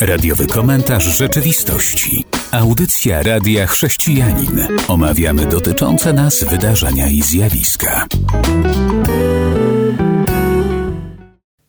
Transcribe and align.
Radiowy 0.00 0.46
komentarz 0.46 1.04
rzeczywistości. 1.04 2.24
Audycja 2.50 3.22
Radia 3.22 3.66
Chrześcijanin. 3.66 4.68
Omawiamy 4.88 5.46
dotyczące 5.46 6.12
nas 6.12 6.44
wydarzenia 6.44 7.08
i 7.08 7.22
zjawiska. 7.22 8.06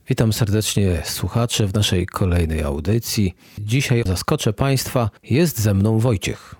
Witam 0.09 0.33
serdecznie 0.33 1.01
słuchaczy 1.05 1.67
w 1.67 1.73
naszej 1.73 2.05
kolejnej 2.05 2.63
audycji. 2.63 3.33
Dzisiaj 3.59 4.03
zaskoczę 4.05 4.53
Państwa, 4.53 5.09
jest 5.23 5.59
ze 5.59 5.73
mną 5.73 5.99
Wojciech. 5.99 6.55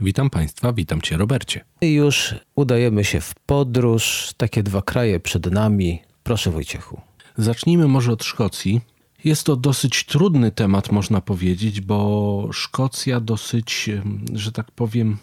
Witam 0.00 0.30
Państwa, 0.30 0.72
witam 0.72 1.00
Cię 1.00 1.16
Robercie. 1.16 1.64
I 1.80 1.92
już 1.92 2.34
udajemy 2.54 3.04
się 3.04 3.20
w 3.20 3.34
podróż, 3.46 4.32
takie 4.36 4.62
dwa 4.62 4.82
kraje 4.82 5.20
przed 5.20 5.52
nami. 5.52 6.02
Proszę 6.22 6.50
Wojciechu. 6.50 7.00
Zacznijmy 7.36 7.88
może 7.88 8.12
od 8.12 8.24
Szkocji. 8.24 8.80
Jest 9.24 9.44
to 9.44 9.56
dosyć 9.56 10.04
trudny 10.04 10.50
temat, 10.50 10.92
można 10.92 11.20
powiedzieć, 11.20 11.80
bo 11.80 12.48
Szkocja 12.52 13.20
dosyć, 13.20 13.90
że 14.32 14.52
tak 14.52 14.70
powiem, 14.70 15.18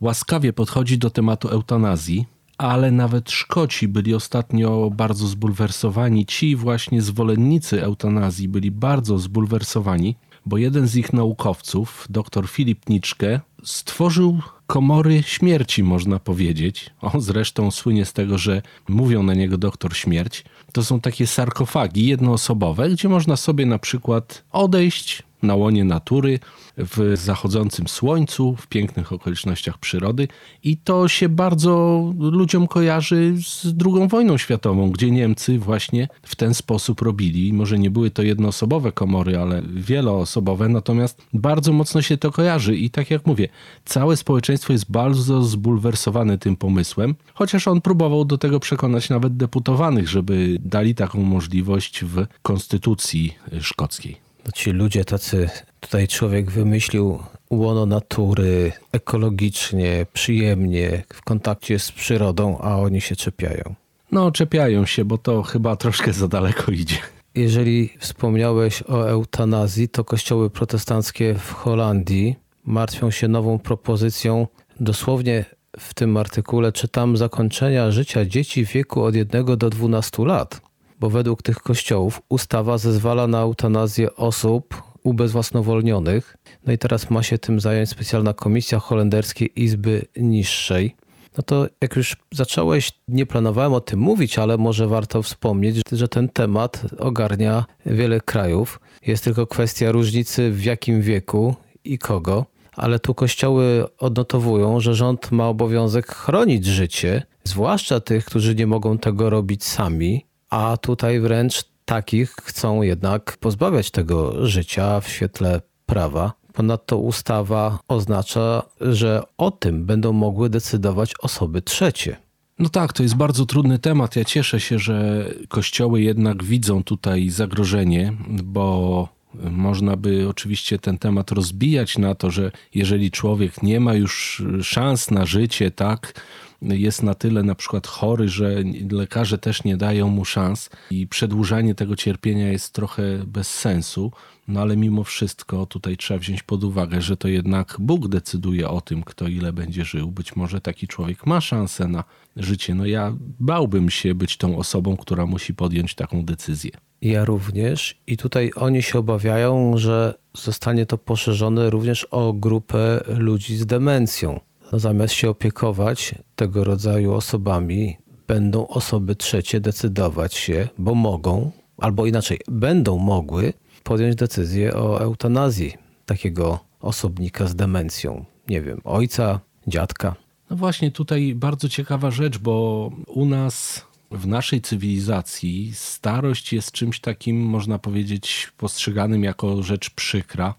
łaskawie 0.00 0.52
podchodzi 0.52 0.98
do 0.98 1.10
tematu 1.10 1.48
eutanazji, 1.48 2.26
ale 2.58 2.90
nawet 2.90 3.30
Szkoci 3.30 3.88
byli 3.88 4.14
ostatnio 4.14 4.90
bardzo 4.90 5.26
zbulwersowani. 5.26 6.26
Ci 6.26 6.56
właśnie 6.56 7.02
zwolennicy 7.02 7.84
eutanazji 7.84 8.48
byli 8.48 8.70
bardzo 8.70 9.18
zbulwersowani, 9.18 10.16
bo 10.46 10.56
jeden 10.56 10.86
z 10.86 10.96
ich 10.96 11.12
naukowców, 11.12 12.06
dr 12.10 12.48
Filip 12.48 12.88
Niczke, 12.88 13.40
stworzył 13.64 14.40
komory 14.66 15.22
śmierci, 15.22 15.82
można 15.82 16.18
powiedzieć. 16.18 16.90
On 17.00 17.20
zresztą 17.20 17.70
słynie 17.70 18.04
z 18.04 18.12
tego, 18.12 18.38
że 18.38 18.62
mówią 18.88 19.22
na 19.22 19.34
niego 19.34 19.58
doktor 19.58 19.96
śmierć. 19.96 20.44
To 20.72 20.84
są 20.84 21.00
takie 21.00 21.26
sarkofagi 21.26 22.06
jednoosobowe, 22.06 22.90
gdzie 22.90 23.08
można 23.08 23.36
sobie 23.36 23.66
na 23.66 23.78
przykład 23.78 24.44
odejść 24.52 25.22
na 25.42 25.54
łonie 25.54 25.84
natury, 25.84 26.38
w 26.78 27.12
zachodzącym 27.16 27.88
słońcu, 27.88 28.56
w 28.56 28.66
pięknych 28.66 29.12
okolicznościach 29.12 29.78
przyrody. 29.78 30.28
I 30.64 30.76
to 30.76 31.08
się 31.08 31.28
bardzo 31.28 32.04
ludziom 32.18 32.66
kojarzy 32.66 33.34
z 33.44 33.64
II 33.64 34.08
wojną 34.08 34.38
światową, 34.38 34.90
gdzie 34.90 35.10
Niemcy 35.10 35.58
właśnie 35.58 36.08
w 36.22 36.36
ten 36.36 36.54
sposób 36.54 37.02
robili. 37.02 37.52
Może 37.52 37.78
nie 37.78 37.90
były 37.90 38.10
to 38.10 38.22
jednoosobowe 38.22 38.92
komory, 38.92 39.38
ale 39.38 39.62
wieloosobowe, 39.62 40.68
natomiast 40.68 41.22
bardzo 41.32 41.72
mocno 41.72 42.02
się 42.02 42.16
to 42.16 42.32
kojarzy. 42.32 42.76
I 42.76 42.90
tak 42.90 43.10
jak 43.10 43.26
mówię, 43.26 43.48
całe 43.84 44.16
społeczeństwo 44.16 44.72
jest 44.72 44.90
bardzo 44.90 45.42
zbulwersowane 45.42 46.38
tym 46.38 46.56
pomysłem, 46.56 47.14
chociaż 47.34 47.68
on 47.68 47.80
próbował 47.80 48.24
do 48.24 48.38
tego 48.38 48.60
przekonać 48.60 49.08
nawet 49.08 49.36
deputowanych, 49.36 50.08
żeby 50.08 50.58
dali 50.60 50.94
taką 50.94 51.22
możliwość 51.22 52.04
w 52.04 52.26
konstytucji 52.42 53.34
szkockiej. 53.60 54.27
No 54.48 54.52
ci 54.52 54.70
ludzie 54.70 55.04
tacy, 55.04 55.48
tutaj 55.80 56.08
człowiek 56.08 56.50
wymyślił 56.50 57.18
łono 57.50 57.86
natury, 57.86 58.72
ekologicznie, 58.92 60.06
przyjemnie, 60.12 61.02
w 61.12 61.22
kontakcie 61.22 61.78
z 61.78 61.92
przyrodą, 61.92 62.58
a 62.58 62.76
oni 62.76 63.00
się 63.00 63.16
czepiają. 63.16 63.74
No, 64.12 64.32
czepiają 64.32 64.86
się, 64.86 65.04
bo 65.04 65.18
to 65.18 65.42
chyba 65.42 65.76
troszkę 65.76 66.12
za 66.12 66.28
daleko 66.28 66.72
idzie. 66.72 66.96
Jeżeli 67.34 67.92
wspomniałeś 67.98 68.82
o 68.82 69.08
eutanazji, 69.08 69.88
to 69.88 70.04
kościoły 70.04 70.50
protestanckie 70.50 71.34
w 71.34 71.52
Holandii 71.52 72.36
martwią 72.64 73.10
się 73.10 73.28
nową 73.28 73.58
propozycją. 73.58 74.46
Dosłownie 74.80 75.44
w 75.78 75.94
tym 75.94 76.16
artykule 76.16 76.72
czytam 76.72 77.16
zakończenia 77.16 77.90
życia 77.90 78.24
dzieci 78.24 78.66
w 78.66 78.72
wieku 78.72 79.02
od 79.02 79.14
1 79.14 79.44
do 79.44 79.70
12 79.70 80.24
lat 80.24 80.67
bo 81.00 81.10
według 81.10 81.42
tych 81.42 81.58
kościołów 81.58 82.22
ustawa 82.28 82.78
zezwala 82.78 83.26
na 83.26 83.40
eutanazję 83.40 84.16
osób 84.16 84.82
ubezwłasnowolnionych. 85.02 86.36
No 86.66 86.72
i 86.72 86.78
teraz 86.78 87.10
ma 87.10 87.22
się 87.22 87.38
tym 87.38 87.60
zająć 87.60 87.90
specjalna 87.90 88.32
komisja 88.32 88.78
holenderskiej 88.78 89.62
Izby 89.62 90.06
Niższej. 90.16 90.96
No 91.36 91.42
to 91.42 91.66
jak 91.80 91.96
już 91.96 92.16
zacząłeś, 92.32 92.92
nie 93.08 93.26
planowałem 93.26 93.72
o 93.72 93.80
tym 93.80 94.00
mówić, 94.00 94.38
ale 94.38 94.56
może 94.56 94.86
warto 94.86 95.22
wspomnieć, 95.22 95.76
że 95.92 96.08
ten 96.08 96.28
temat 96.28 96.82
ogarnia 96.98 97.64
wiele 97.86 98.20
krajów. 98.20 98.80
Jest 99.06 99.24
tylko 99.24 99.46
kwestia 99.46 99.92
różnicy 99.92 100.50
w 100.50 100.64
jakim 100.64 101.02
wieku 101.02 101.54
i 101.84 101.98
kogo. 101.98 102.46
Ale 102.76 102.98
tu 102.98 103.14
kościoły 103.14 103.84
odnotowują, 103.98 104.80
że 104.80 104.94
rząd 104.94 105.30
ma 105.30 105.48
obowiązek 105.48 106.06
chronić 106.06 106.66
życie, 106.66 107.22
zwłaszcza 107.44 108.00
tych, 108.00 108.24
którzy 108.24 108.54
nie 108.54 108.66
mogą 108.66 108.98
tego 108.98 109.30
robić 109.30 109.64
sami, 109.64 110.26
a 110.50 110.76
tutaj 110.76 111.20
wręcz 111.20 111.64
takich 111.84 112.30
chcą 112.42 112.82
jednak 112.82 113.36
pozbawiać 113.40 113.90
tego 113.90 114.46
życia 114.46 115.00
w 115.00 115.08
świetle 115.08 115.60
prawa. 115.86 116.32
Ponadto 116.52 116.98
ustawa 116.98 117.78
oznacza, 117.88 118.62
że 118.80 119.22
o 119.36 119.50
tym 119.50 119.84
będą 119.86 120.12
mogły 120.12 120.50
decydować 120.50 121.14
osoby 121.20 121.62
trzecie. 121.62 122.16
No 122.58 122.68
tak, 122.68 122.92
to 122.92 123.02
jest 123.02 123.16
bardzo 123.16 123.46
trudny 123.46 123.78
temat. 123.78 124.16
Ja 124.16 124.24
cieszę 124.24 124.60
się, 124.60 124.78
że 124.78 125.26
kościoły 125.48 126.02
jednak 126.02 126.44
widzą 126.44 126.84
tutaj 126.84 127.30
zagrożenie, 127.30 128.12
bo 128.44 129.08
można 129.50 129.96
by 129.96 130.28
oczywiście 130.28 130.78
ten 130.78 130.98
temat 130.98 131.30
rozbijać 131.30 131.98
na 131.98 132.14
to, 132.14 132.30
że 132.30 132.50
jeżeli 132.74 133.10
człowiek 133.10 133.62
nie 133.62 133.80
ma 133.80 133.94
już 133.94 134.42
szans 134.62 135.10
na 135.10 135.26
życie, 135.26 135.70
tak, 135.70 136.20
jest 136.62 137.02
na 137.02 137.14
tyle 137.14 137.42
na 137.42 137.54
przykład 137.54 137.86
chory, 137.86 138.28
że 138.28 138.54
lekarze 138.90 139.38
też 139.38 139.64
nie 139.64 139.76
dają 139.76 140.08
mu 140.08 140.24
szans 140.24 140.70
i 140.90 141.06
przedłużanie 141.06 141.74
tego 141.74 141.96
cierpienia 141.96 142.52
jest 142.52 142.72
trochę 142.72 143.02
bez 143.26 143.48
sensu. 143.48 144.12
No 144.48 144.60
ale 144.60 144.76
mimo 144.76 145.04
wszystko 145.04 145.66
tutaj 145.66 145.96
trzeba 145.96 146.20
wziąć 146.20 146.42
pod 146.42 146.64
uwagę, 146.64 147.02
że 147.02 147.16
to 147.16 147.28
jednak 147.28 147.76
Bóg 147.78 148.08
decyduje 148.08 148.68
o 148.68 148.80
tym, 148.80 149.02
kto 149.02 149.28
ile 149.28 149.52
będzie 149.52 149.84
żył. 149.84 150.10
Być 150.10 150.36
może 150.36 150.60
taki 150.60 150.88
człowiek 150.88 151.26
ma 151.26 151.40
szansę 151.40 151.88
na 151.88 152.04
życie. 152.36 152.74
No 152.74 152.86
ja 152.86 153.16
bałbym 153.40 153.90
się 153.90 154.14
być 154.14 154.36
tą 154.36 154.58
osobą, 154.58 154.96
która 154.96 155.26
musi 155.26 155.54
podjąć 155.54 155.94
taką 155.94 156.24
decyzję. 156.24 156.70
Ja 157.02 157.24
również. 157.24 157.96
I 158.06 158.16
tutaj 158.16 158.50
oni 158.56 158.82
się 158.82 158.98
obawiają, 158.98 159.76
że 159.76 160.14
zostanie 160.34 160.86
to 160.86 160.98
poszerzone 160.98 161.70
również 161.70 162.04
o 162.04 162.32
grupę 162.32 163.00
ludzi 163.06 163.56
z 163.56 163.66
demencją 163.66 164.40
zamiast 164.72 165.14
się 165.14 165.30
opiekować 165.30 166.14
tego 166.36 166.64
rodzaju 166.64 167.14
osobami, 167.14 167.96
będą 168.26 168.66
osoby 168.66 169.16
trzecie 169.16 169.60
decydować 169.60 170.34
się, 170.34 170.68
bo 170.78 170.94
mogą, 170.94 171.50
albo 171.78 172.06
inaczej, 172.06 172.40
będą 172.48 172.98
mogły 172.98 173.52
podjąć 173.84 174.14
decyzję 174.14 174.74
o 174.74 175.00
eutanazji 175.00 175.74
takiego 176.06 176.58
osobnika 176.80 177.46
z 177.46 177.54
demencją. 177.54 178.24
Nie 178.48 178.62
wiem, 178.62 178.80
ojca, 178.84 179.40
dziadka. 179.66 180.14
No 180.50 180.56
właśnie, 180.56 180.90
tutaj 180.90 181.34
bardzo 181.34 181.68
ciekawa 181.68 182.10
rzecz, 182.10 182.38
bo 182.38 182.90
u 183.06 183.26
nas 183.26 183.84
w 184.10 184.26
naszej 184.26 184.60
cywilizacji 184.60 185.72
starość 185.74 186.52
jest 186.52 186.72
czymś 186.72 187.00
takim, 187.00 187.40
można 187.40 187.78
powiedzieć, 187.78 188.52
postrzeganym 188.56 189.24
jako 189.24 189.62
rzecz 189.62 189.90
przykra. 189.90 190.54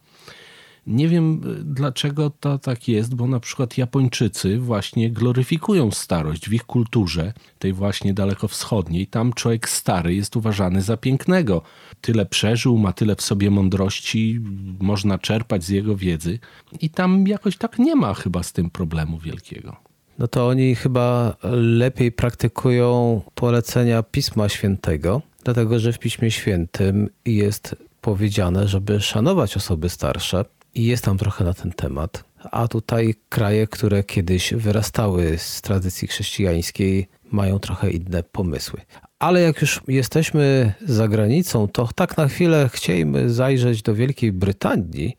Nie 0.90 1.08
wiem 1.08 1.42
y, 1.60 1.64
dlaczego 1.64 2.30
to 2.30 2.60
tak 2.60 2.88
jest, 2.88 3.16
bo 3.16 3.28
na 3.28 3.40
przykład 3.40 3.78
Japończycy 3.78 4.60
właśnie 4.60 5.12
gloryfikują 5.12 5.92
starość 5.92 6.50
w 6.50 6.54
ich 6.54 6.64
kulturze, 6.64 7.34
tej 7.60 7.74
właśnie 7.74 8.14
dalekowschodniej. 8.14 9.08
Tam 9.08 9.34
człowiek 9.34 9.70
stary 9.70 10.16
jest 10.16 10.36
uważany 10.36 10.82
za 10.82 10.98
pięknego. 10.98 11.62
Tyle 12.02 12.26
przeżył, 12.26 12.78
ma 12.78 12.94
tyle 12.94 13.16
w 13.16 13.22
sobie 13.22 13.52
mądrości, 13.52 14.40
można 14.80 15.18
czerpać 15.18 15.64
z 15.64 15.70
jego 15.70 15.96
wiedzy. 15.96 16.40
I 16.82 16.90
tam 16.90 17.28
jakoś 17.28 17.58
tak 17.58 17.80
nie 17.80 17.96
ma 17.96 18.14
chyba 18.14 18.44
z 18.44 18.54
tym 18.54 18.70
problemu 18.70 19.20
wielkiego. 19.20 19.76
No 20.20 20.28
to 20.28 20.48
oni 20.48 20.76
chyba 20.76 21.36
lepiej 21.62 22.12
praktykują 22.12 23.22
polecenia 23.36 24.04
Pisma 24.04 24.50
Świętego, 24.50 25.22
dlatego 25.44 25.80
że 25.80 25.94
w 25.94 26.00
Piśmie 26.00 26.32
Świętym 26.32 27.10
jest 27.26 27.76
powiedziane, 28.02 28.68
żeby 28.68 29.02
szanować 29.02 29.58
osoby 29.58 29.90
starsze 29.90 30.46
i 30.76 30.86
jest 30.86 31.04
tam 31.04 31.18
trochę 31.18 31.44
na 31.44 31.54
ten 31.54 31.72
temat. 31.72 32.24
A 32.52 32.68
tutaj 32.68 33.16
kraje, 33.30 33.68
które 33.68 34.04
kiedyś 34.04 34.54
wyrastały 34.54 35.38
z 35.38 35.62
tradycji 35.62 36.08
chrześcijańskiej, 36.08 37.08
mają 37.32 37.60
trochę 37.60 37.92
inne 37.92 38.24
pomysły. 38.24 38.82
Ale 39.20 39.42
jak 39.42 39.62
już 39.62 39.82
jesteśmy 39.88 40.74
za 40.86 41.08
granicą, 41.08 41.68
to 41.68 41.90
tak 41.96 42.18
na 42.18 42.28
chwilę 42.28 42.70
chcielibyśmy 42.74 43.30
zajrzeć 43.30 43.82
do 43.82 43.96
Wielkiej 43.96 44.32
Brytanii, 44.32 45.18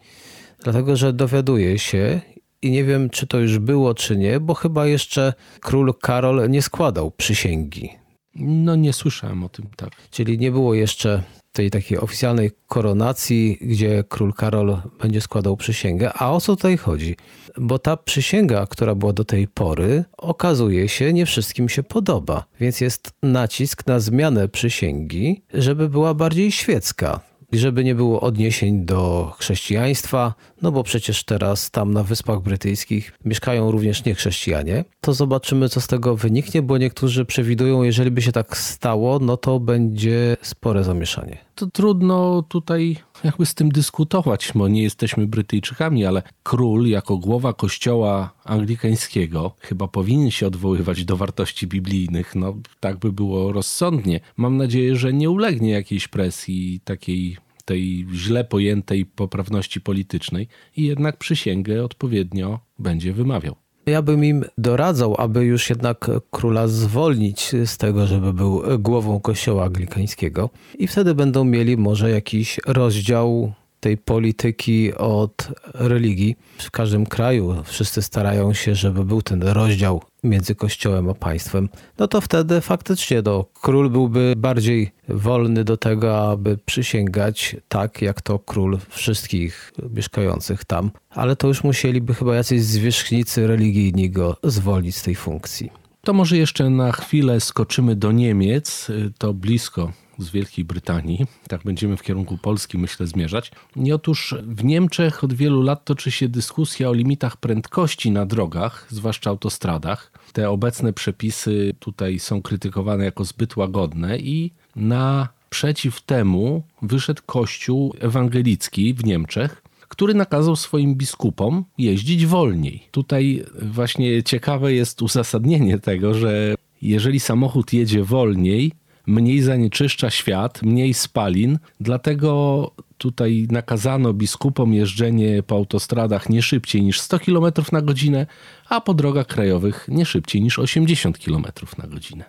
dlatego 0.64 0.96
że 0.96 1.12
dowiaduję 1.12 1.78
się 1.78 2.20
i 2.62 2.70
nie 2.70 2.84
wiem, 2.84 3.10
czy 3.10 3.26
to 3.26 3.38
już 3.38 3.58
było, 3.58 3.94
czy 3.94 4.16
nie, 4.16 4.40
bo 4.40 4.54
chyba 4.54 4.86
jeszcze 4.86 5.32
król 5.60 5.94
Karol 6.00 6.50
nie 6.50 6.62
składał 6.62 7.10
przysięgi. 7.10 7.90
No 8.34 8.76
nie 8.76 8.92
słyszałem 8.92 9.44
o 9.44 9.48
tym, 9.48 9.66
tak. 9.76 9.90
Czyli 10.10 10.38
nie 10.38 10.50
było 10.50 10.74
jeszcze 10.74 11.22
tej 11.52 11.70
takiej 11.70 11.98
oficjalnej 11.98 12.50
koronacji, 12.66 13.58
gdzie 13.60 14.04
król 14.08 14.32
Karol 14.32 14.76
będzie 15.02 15.20
składał 15.20 15.56
przysięgę. 15.56 16.12
A 16.14 16.30
o 16.32 16.40
co 16.40 16.56
tutaj 16.56 16.76
chodzi? 16.76 17.16
Bo 17.58 17.78
ta 17.78 17.96
przysięga, 17.96 18.66
która 18.66 18.94
była 18.94 19.12
do 19.12 19.24
tej 19.24 19.48
pory, 19.48 20.04
okazuje 20.16 20.88
się, 20.88 21.12
nie 21.12 21.26
wszystkim 21.26 21.68
się 21.68 21.82
podoba. 21.82 22.44
Więc 22.60 22.80
jest 22.80 23.12
nacisk 23.22 23.86
na 23.86 24.00
zmianę 24.00 24.48
przysięgi, 24.48 25.42
żeby 25.54 25.88
była 25.88 26.14
bardziej 26.14 26.52
świecka. 26.52 27.20
żeby 27.52 27.84
nie 27.84 27.94
było 27.94 28.20
odniesień 28.20 28.84
do 28.84 29.32
chrześcijaństwa, 29.38 30.34
no 30.62 30.72
bo 30.72 30.82
przecież 30.82 31.24
teraz 31.24 31.70
tam 31.70 31.92
na 31.92 32.02
Wyspach 32.02 32.40
Brytyjskich 32.40 33.12
mieszkają 33.24 33.70
również 33.70 34.04
niechrześcijanie, 34.04 34.84
to 35.00 35.14
zobaczymy, 35.14 35.68
co 35.68 35.80
z 35.80 35.86
tego 35.86 36.16
wyniknie, 36.16 36.62
bo 36.62 36.78
niektórzy 36.78 37.24
przewidują, 37.24 37.82
jeżeli 37.82 38.10
by 38.10 38.22
się 38.22 38.32
tak 38.32 38.56
stało, 38.56 39.18
no 39.18 39.36
to 39.36 39.60
będzie 39.60 40.36
spore 40.42 40.84
zamieszanie. 40.84 41.38
To 41.54 41.66
trudno 41.66 42.42
tutaj 42.42 42.96
jakby 43.24 43.46
z 43.46 43.54
tym 43.54 43.68
dyskutować, 43.68 44.52
bo 44.54 44.68
nie 44.68 44.82
jesteśmy 44.82 45.26
Brytyjczykami, 45.26 46.06
ale 46.06 46.22
król 46.42 46.86
jako 46.86 47.16
głowa 47.16 47.52
kościoła 47.52 48.30
anglikańskiego 48.44 49.52
chyba 49.60 49.88
powinien 49.88 50.30
się 50.30 50.46
odwoływać 50.46 51.04
do 51.04 51.16
wartości 51.16 51.66
biblijnych. 51.66 52.34
No 52.34 52.54
tak 52.80 52.98
by 52.98 53.12
było 53.12 53.52
rozsądnie. 53.52 54.20
Mam 54.36 54.56
nadzieję, 54.56 54.96
że 54.96 55.12
nie 55.12 55.30
ulegnie 55.30 55.70
jakiejś 55.70 56.08
presji 56.08 56.80
takiej 56.84 57.36
tej 57.70 58.06
źle 58.14 58.44
pojętej 58.44 59.06
poprawności 59.06 59.80
politycznej 59.80 60.48
i 60.76 60.82
jednak 60.86 61.16
przysięgę 61.16 61.84
odpowiednio 61.84 62.60
będzie 62.78 63.12
wymawiał. 63.12 63.56
Ja 63.86 64.02
bym 64.02 64.24
im 64.24 64.44
doradzał, 64.58 65.14
aby 65.18 65.44
już 65.44 65.70
jednak 65.70 66.10
króla 66.30 66.68
zwolnić 66.68 67.52
z 67.64 67.76
tego, 67.76 68.06
żeby 68.06 68.32
był 68.32 68.62
głową 68.78 69.20
kościoła 69.20 69.64
anglikańskiego 69.64 70.50
i 70.78 70.86
wtedy 70.86 71.14
będą 71.14 71.44
mieli 71.44 71.76
może 71.76 72.10
jakiś 72.10 72.60
rozdział 72.66 73.52
tej 73.80 73.96
polityki 73.96 74.94
od 74.94 75.48
religii. 75.74 76.36
W 76.58 76.70
każdym 76.70 77.06
kraju 77.06 77.56
wszyscy 77.64 78.02
starają 78.02 78.54
się, 78.54 78.74
żeby 78.74 79.04
był 79.04 79.22
ten 79.22 79.42
rozdział 79.42 80.02
między 80.24 80.54
kościołem 80.54 81.08
a 81.08 81.14
państwem. 81.14 81.68
No 81.98 82.08
to 82.08 82.20
wtedy 82.20 82.60
faktycznie 82.60 83.22
no, 83.24 83.44
król 83.60 83.90
byłby 83.90 84.34
bardziej 84.36 84.90
wolny 85.08 85.64
do 85.64 85.76
tego, 85.76 86.30
aby 86.30 86.58
przysięgać 86.66 87.56
tak, 87.68 88.02
jak 88.02 88.20
to 88.22 88.38
król 88.38 88.78
wszystkich 88.88 89.72
mieszkających 89.94 90.64
tam. 90.64 90.90
Ale 91.10 91.36
to 91.36 91.48
już 91.48 91.64
musieliby 91.64 92.14
chyba 92.14 92.34
jacyś 92.34 92.62
zwierzchnicy 92.62 93.46
religijni 93.46 94.10
go 94.10 94.36
zwolnić 94.42 94.96
z 94.96 95.02
tej 95.02 95.14
funkcji. 95.14 95.70
To 96.00 96.12
może 96.12 96.36
jeszcze 96.36 96.70
na 96.70 96.92
chwilę 96.92 97.40
skoczymy 97.40 97.96
do 97.96 98.12
Niemiec. 98.12 98.88
To 99.18 99.34
blisko 99.34 99.92
z 100.22 100.30
Wielkiej 100.30 100.64
Brytanii. 100.64 101.26
Tak 101.48 101.62
będziemy 101.64 101.96
w 101.96 102.02
kierunku 102.02 102.38
Polski, 102.38 102.78
myślę, 102.78 103.06
zmierzać. 103.06 103.52
I 103.76 103.92
otóż 103.92 104.34
w 104.42 104.64
Niemczech 104.64 105.24
od 105.24 105.32
wielu 105.32 105.62
lat 105.62 105.84
toczy 105.84 106.10
się 106.10 106.28
dyskusja 106.28 106.88
o 106.90 106.92
limitach 106.92 107.36
prędkości 107.36 108.10
na 108.10 108.26
drogach, 108.26 108.86
zwłaszcza 108.90 109.30
autostradach. 109.30 110.12
Te 110.32 110.50
obecne 110.50 110.92
przepisy 110.92 111.74
tutaj 111.78 112.18
są 112.18 112.42
krytykowane 112.42 113.04
jako 113.04 113.24
zbyt 113.24 113.56
łagodne 113.56 114.18
i 114.18 114.52
na 114.76 115.28
przeciw 115.50 116.00
temu 116.00 116.62
wyszedł 116.82 117.22
Kościół 117.26 117.94
ewangelicki 118.00 118.94
w 118.94 119.04
Niemczech, 119.04 119.62
który 119.88 120.14
nakazał 120.14 120.56
swoim 120.56 120.94
biskupom 120.94 121.64
jeździć 121.78 122.26
wolniej. 122.26 122.88
Tutaj 122.90 123.44
właśnie 123.62 124.22
ciekawe 124.22 124.72
jest 124.72 125.02
uzasadnienie 125.02 125.78
tego, 125.78 126.14
że 126.14 126.54
jeżeli 126.82 127.20
samochód 127.20 127.72
jedzie 127.72 128.04
wolniej, 128.04 128.72
mniej 129.10 129.42
zanieczyszcza 129.42 130.10
świat, 130.10 130.62
mniej 130.62 130.94
spalin, 130.94 131.58
dlatego 131.80 132.70
tutaj 132.98 133.46
nakazano 133.50 134.12
biskupom 134.12 134.74
jeżdżenie 134.74 135.42
po 135.42 135.54
autostradach 135.54 136.28
nie 136.28 136.42
szybciej 136.42 136.82
niż 136.82 137.00
100 137.00 137.18
km 137.18 137.52
na 137.72 137.82
godzinę, 137.82 138.26
a 138.68 138.80
po 138.80 138.94
drogach 138.94 139.26
krajowych 139.26 139.86
nie 139.88 140.06
szybciej 140.06 140.42
niż 140.42 140.58
80 140.58 141.18
km 141.18 141.44
na 141.78 141.86
godzinę. 141.86 142.24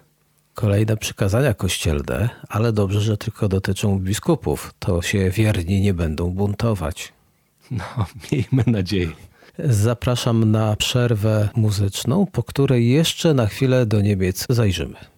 Kolejne 0.53 0.97
przykazania 0.97 1.53
kościelne, 1.53 2.29
ale 2.49 2.73
dobrze, 2.73 3.01
że 3.01 3.17
tylko 3.17 3.47
dotyczą 3.47 3.99
biskupów. 3.99 4.73
To 4.79 5.01
się 5.01 5.29
wierni 5.29 5.81
nie 5.81 5.93
będą 5.93 6.29
buntować. 6.29 7.13
No, 7.71 7.83
miejmy 8.31 8.63
nadzieję. 8.67 9.11
Zapraszam 9.59 10.51
na 10.51 10.75
przerwę 10.75 11.49
muzyczną, 11.55 12.25
po 12.31 12.43
której 12.43 12.89
jeszcze 12.89 13.33
na 13.33 13.47
chwilę 13.47 13.85
do 13.85 14.01
Niemiec 14.01 14.45
zajrzymy. 14.49 15.10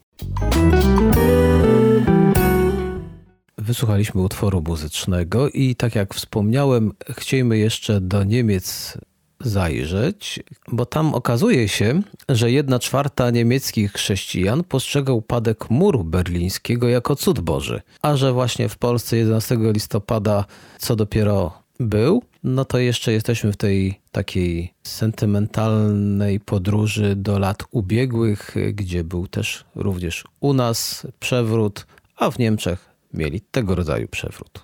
Wysłuchaliśmy 3.57 4.21
utworu 4.21 4.63
muzycznego 4.67 5.49
i 5.49 5.75
tak 5.75 5.95
jak 5.95 6.13
wspomniałem, 6.13 6.91
chcielibyśmy 7.09 7.57
jeszcze 7.57 8.01
do 8.01 8.23
Niemiec 8.23 8.97
zajrzeć, 9.39 10.39
bo 10.71 10.85
tam 10.85 11.13
okazuje 11.13 11.67
się, 11.67 12.01
że 12.29 12.51
jedna 12.51 12.79
czwarta 12.79 13.29
niemieckich 13.29 13.91
chrześcijan 13.91 14.63
postrzega 14.63 15.13
upadek 15.13 15.69
muru 15.69 16.03
berlińskiego 16.03 16.89
jako 16.89 17.15
cud 17.15 17.39
Boży, 17.39 17.81
a 18.01 18.15
że 18.15 18.33
właśnie 18.33 18.69
w 18.69 18.77
Polsce 18.77 19.17
11 19.17 19.57
listopada 19.61 20.45
co 20.79 20.95
dopiero 20.95 21.62
był, 21.79 22.23
no 22.43 22.65
to 22.65 22.77
jeszcze 22.77 23.11
jesteśmy 23.11 23.51
w 23.51 23.57
tej 23.57 23.99
takiej 24.11 24.73
sentymentalnej 24.83 26.39
podróży 26.39 27.15
do 27.15 27.39
lat 27.39 27.63
ubiegłych, 27.71 28.55
gdzie 28.73 29.03
był 29.03 29.27
też 29.27 29.65
również 29.75 30.23
u 30.39 30.53
nas 30.53 31.07
przewrót, 31.19 31.85
a 32.15 32.31
w 32.31 32.39
Niemczech 32.39 32.89
mieli 33.13 33.41
tego 33.41 33.75
rodzaju 33.75 34.07
przewrót. 34.07 34.63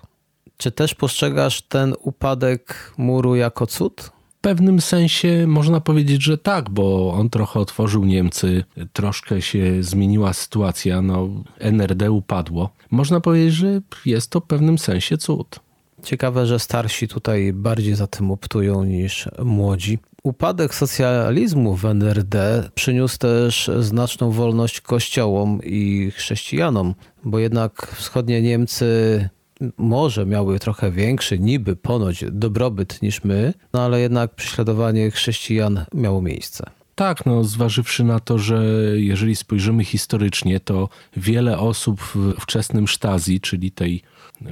Czy 0.56 0.72
też 0.72 0.94
postrzegasz 0.94 1.62
ten 1.62 1.94
upadek 2.00 2.92
muru 2.98 3.36
jako 3.36 3.66
cud? 3.66 4.10
W 4.38 4.40
pewnym 4.40 4.80
sensie 4.80 5.46
można 5.46 5.80
powiedzieć, 5.80 6.22
że 6.22 6.38
tak, 6.38 6.70
bo 6.70 7.12
on 7.12 7.30
trochę 7.30 7.60
otworzył 7.60 8.04
Niemcy, 8.04 8.64
troszkę 8.92 9.42
się 9.42 9.82
zmieniła 9.82 10.32
sytuacja, 10.32 11.02
no 11.02 11.28
NRD 11.58 12.10
upadło. 12.10 12.70
Można 12.90 13.20
powiedzieć, 13.20 13.54
że 13.54 13.80
jest 14.06 14.30
to 14.30 14.40
w 14.40 14.46
pewnym 14.46 14.78
sensie 14.78 15.18
cud. 15.18 15.60
Ciekawe, 16.02 16.46
że 16.46 16.58
starsi 16.58 17.08
tutaj 17.08 17.52
bardziej 17.52 17.94
za 17.94 18.06
tym 18.06 18.30
optują 18.30 18.84
niż 18.84 19.28
młodzi. 19.44 19.98
Upadek 20.22 20.74
socjalizmu 20.74 21.76
w 21.76 21.84
NRD 21.84 22.68
przyniósł 22.74 23.18
też 23.18 23.70
znaczną 23.80 24.30
wolność 24.30 24.80
kościołom 24.80 25.60
i 25.64 26.10
chrześcijanom, 26.16 26.94
bo 27.24 27.38
jednak 27.38 27.86
wschodnie 27.96 28.42
Niemcy 28.42 29.28
może 29.78 30.26
miały 30.26 30.58
trochę 30.58 30.90
większy, 30.90 31.38
niby 31.38 31.76
ponoć 31.76 32.24
dobrobyt 32.32 33.02
niż 33.02 33.24
my, 33.24 33.54
no 33.72 33.82
ale 33.82 34.00
jednak 34.00 34.34
prześladowanie 34.34 35.10
chrześcijan 35.10 35.84
miało 35.94 36.22
miejsce. 36.22 36.64
Tak, 36.94 37.26
no 37.26 37.44
zważywszy 37.44 38.04
na 38.04 38.20
to, 38.20 38.38
że 38.38 38.64
jeżeli 38.94 39.36
spojrzymy 39.36 39.84
historycznie, 39.84 40.60
to 40.60 40.88
wiele 41.16 41.58
osób 41.58 42.00
w 42.00 42.34
wczesnym 42.40 42.88
sztazji, 42.88 43.40
czyli 43.40 43.70
tej 43.70 44.02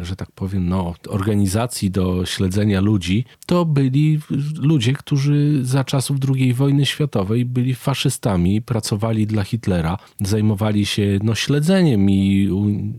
że 0.01 0.17
tak 0.17 0.33
powiem, 0.33 0.69
no, 0.69 0.95
organizacji 1.09 1.91
do 1.91 2.27
śledzenia 2.27 2.81
ludzi, 2.81 3.25
to 3.47 3.65
byli 3.65 4.21
ludzie, 4.59 4.93
którzy 4.93 5.59
za 5.63 5.85
czasów 5.85 6.17
II 6.29 6.55
wojny 6.55 6.87
światowej 6.87 7.45
byli 7.45 7.75
faszystami, 7.75 8.63
pracowali 8.63 9.27
dla 9.27 9.45
Hitlera, 9.45 9.99
zajmowali 10.21 10.87
się 10.87 11.19
no, 11.23 11.35
śledzeniem 11.35 12.11
i 12.11 12.51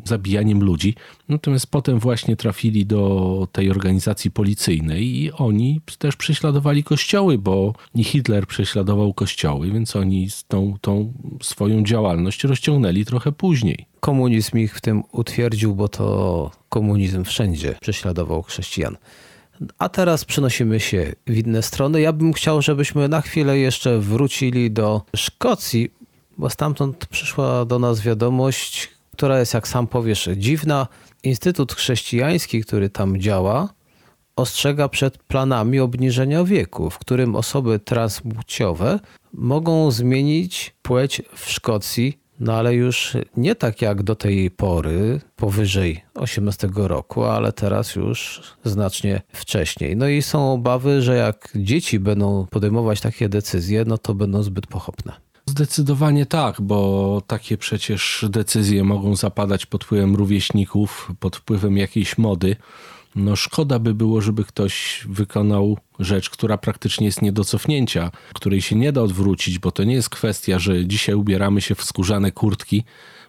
zabijaniem 0.04 0.64
ludzi. 0.64 0.96
Natomiast 1.30 1.68
potem 1.68 2.00
właśnie 2.00 2.36
trafili 2.36 2.86
do 2.86 3.48
tej 3.52 3.72
organizacji 3.72 4.32
policyjnej 4.32 5.16
i 5.16 5.32
oni 5.32 5.82
też 5.98 6.16
prześladowali 6.16 6.84
kościoły, 6.84 7.38
bo 7.38 7.74
Hitler 7.98 8.48
prześladował 8.48 9.14
kościoły, 9.14 9.72
więc 9.72 9.96
oni 9.96 10.28
tą, 10.48 10.78
tą 10.82 11.14
swoją 11.42 11.84
działalność 11.84 12.44
rozciągnęli 12.44 13.06
trochę 13.06 13.32
później. 13.32 13.86
Komunizm 14.00 14.58
ich 14.58 14.76
w 14.78 14.82
tym 14.82 15.04
utwierdził, 15.12 15.76
bo 15.76 15.88
to 15.88 16.52
komunizm 16.70 17.24
wszędzie 17.24 17.76
prześladował 17.82 18.44
chrześcijan. 18.44 18.98
A 19.78 19.90
teraz 19.90 20.26
przenosimy 20.26 20.80
się 20.80 21.14
w 21.28 21.38
inne 21.38 21.62
strony. 21.62 22.02
Ja 22.02 22.14
bym 22.14 22.34
chciał, 22.34 22.62
żebyśmy 22.62 23.08
na 23.08 23.22
chwilę 23.22 23.58
jeszcze 23.58 24.00
wrócili 24.00 24.72
do 24.72 25.02
Szkocji, 25.16 25.92
bo 26.38 26.50
stamtąd 26.50 27.06
przyszła 27.06 27.66
do 27.66 27.80
nas 27.80 28.02
wiadomość, 28.02 28.90
która 29.12 29.40
jest, 29.40 29.54
jak 29.54 29.68
sam 29.68 29.88
powiesz, 29.88 30.30
dziwna. 30.38 30.88
Instytut 31.24 31.74
Chrześcijański, 31.74 32.62
który 32.64 32.90
tam 32.90 33.18
działa, 33.18 33.70
ostrzega 34.36 34.90
przed 34.90 35.18
planami 35.18 35.80
obniżenia 35.80 36.44
wieku, 36.44 36.90
w 36.90 37.00
którym 37.00 37.36
osoby 37.36 37.80
transpłciowe 37.80 39.00
mogą 39.34 39.92
zmienić 39.92 40.76
płeć 40.82 41.22
w 41.36 41.50
Szkocji 41.52 42.20
no 42.40 42.54
ale 42.54 42.76
już 42.76 43.18
nie 43.38 43.56
tak 43.56 43.82
jak 43.82 44.04
do 44.04 44.16
tej 44.16 44.52
pory, 44.52 45.22
powyżej 45.36 46.04
18 46.16 46.70
roku, 46.76 47.24
ale 47.24 47.54
teraz 47.54 47.96
już 47.96 48.42
znacznie 48.64 49.22
wcześniej. 49.34 49.98
No 49.98 50.08
i 50.08 50.22
są 50.22 50.54
obawy, 50.54 51.02
że 51.02 51.16
jak 51.16 51.50
dzieci 51.56 52.00
będą 52.00 52.46
podejmować 52.50 53.02
takie 53.02 53.30
decyzje, 53.30 53.84
no 53.88 53.98
to 53.98 54.14
będą 54.14 54.44
zbyt 54.44 54.68
pochopne. 54.68 55.14
Zdecydowanie 55.60 56.26
tak, 56.26 56.62
bo 56.62 57.22
takie 57.28 57.58
przecież 57.58 58.26
decyzje 58.30 58.84
mogą 58.84 59.16
zapadać 59.16 59.66
pod 59.66 59.84
wpływem 59.84 60.16
rówieśników, 60.16 61.12
pod 61.20 61.36
wpływem 61.36 61.78
jakiejś 61.78 62.18
mody. 62.18 62.56
no 63.16 63.36
szkoda 63.36 63.80
by 63.80 63.94
było, 63.94 64.22
żeby 64.22 64.44
ktoś 64.44 65.04
wykonał 65.10 65.78
rzecz, 66.00 66.30
która 66.30 66.58
praktycznie 66.58 67.06
jest 67.06 67.22
nie 67.22 67.32
do 67.32 67.44
cofnięcia, 67.44 68.12
której 68.34 68.62
się 68.62 68.76
nie 68.76 68.92
da 68.92 69.02
odwrócić, 69.02 69.60
bo 69.60 69.72
to 69.72 69.84
nie 69.84 69.94
jest 69.94 70.10
kwestia, 70.10 70.60
że 70.60 70.86
dzisiaj 70.86 71.16
ubieramy 71.16 71.62
się 71.62 71.76
w 71.76 71.84
skórzane 71.84 72.32
kurtki, 72.32 72.84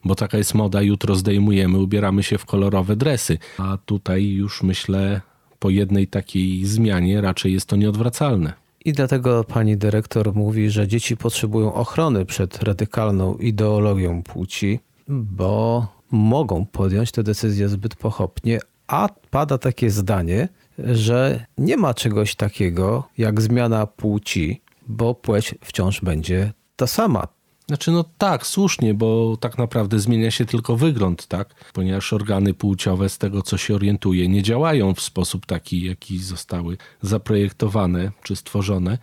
bo 0.05 0.15
taka 0.15 0.39
jest 0.39 0.55
moda, 0.55 0.83
jutro 0.83 1.15
zdejmujemy, 1.15 1.79
ubieramy 1.79 2.23
się 2.23 2.39
w 2.39 2.47
kolorowe 2.47 2.97
dresy. 2.97 3.39
A 3.59 3.79
tutaj 3.87 4.25
już 4.25 4.63
myślę, 4.63 5.21
po 5.59 5.71
jednej 5.71 6.09
takiej 6.09 6.65
zmianie 6.67 7.21
raczej 7.21 7.53
jest 7.53 7.67
to 7.67 7.77
nieodwracalne. 7.77 8.70
I 8.85 8.93
dlatego 8.93 9.45
pani 9.45 9.77
dyrektor 9.77 10.35
mówi, 10.35 10.71
że 10.71 10.89
dzieci 10.89 11.17
potrzebują 11.17 11.75
ochrony 11.75 12.27
przed 12.27 12.63
radykalną 12.63 13.35
ideologią 13.35 14.23
płci, 14.23 14.81
bo 15.09 15.87
mogą 16.11 16.67
podjąć 16.67 17.13
te 17.13 17.23
decyzje 17.23 17.69
zbyt 17.69 17.97
pochopnie, 17.97 18.61
a 18.87 19.09
pada 19.31 19.59
takie 19.59 19.91
zdanie, 19.91 20.49
że 20.79 21.47
nie 21.59 21.77
ma 21.77 21.95
czegoś 21.95 22.35
takiego 22.35 23.09
jak 23.19 23.41
zmiana 23.41 23.87
płci, 23.87 24.63
bo 24.87 25.15
płeć 25.15 25.55
wciąż 25.61 26.01
będzie 26.01 26.53
ta 26.77 26.87
sama. 26.87 27.29
Znaczy, 27.71 27.91
no 27.91 28.05
tak, 28.19 28.47
słusznie, 28.47 28.95
bo 28.95 29.37
tak 29.41 29.59
naprawdę 29.59 29.99
zmienia 29.99 30.31
się 30.31 30.45
tylko 30.45 30.77
wygląd, 30.77 31.27
tak? 31.27 31.55
Ponieważ 31.73 32.13
organy 32.13 32.55
płciowe, 32.55 33.09
z 33.09 33.19
tego 33.19 33.43
co 33.43 33.57
się 33.57 33.75
orientuje, 33.75 34.29
nie 34.29 34.43
działają 34.43 34.95
w 34.95 35.01
sposób 35.01 35.47
taki, 35.47 35.83
jaki 35.83 36.19
zostały 36.19 36.77
zaprojektowane 37.03 38.11
czy 38.23 38.37
stworzone. 38.37 38.99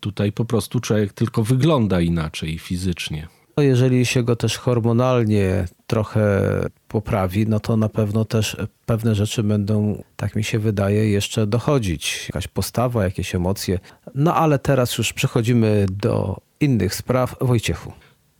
Tutaj 0.00 0.32
po 0.32 0.44
prostu 0.44 0.80
człowiek 0.80 1.12
tylko 1.12 1.42
wygląda 1.42 2.00
inaczej 2.00 2.58
fizycznie. 2.58 3.28
Jeżeli 3.56 4.06
się 4.06 4.22
go 4.22 4.36
też 4.36 4.58
hormonalnie 4.58 5.64
trochę 5.86 6.42
poprawi, 6.88 7.46
no 7.46 7.60
to 7.60 7.76
na 7.76 7.88
pewno 7.88 8.24
też 8.24 8.56
pewne 8.86 9.14
rzeczy 9.14 9.42
będą, 9.42 10.02
tak 10.16 10.36
mi 10.36 10.44
się 10.44 10.58
wydaje, 10.58 11.10
jeszcze 11.10 11.46
dochodzić. 11.46 12.26
Jakaś 12.28 12.48
postawa, 12.48 13.04
jakieś 13.04 13.34
emocje. 13.34 13.78
No 14.14 14.34
ale 14.34 14.58
teraz 14.58 14.98
już 14.98 15.12
przechodzimy 15.12 15.86
do 15.90 16.40
innych 16.60 16.94
spraw. 16.94 17.36
Wojciechu. 17.40 17.92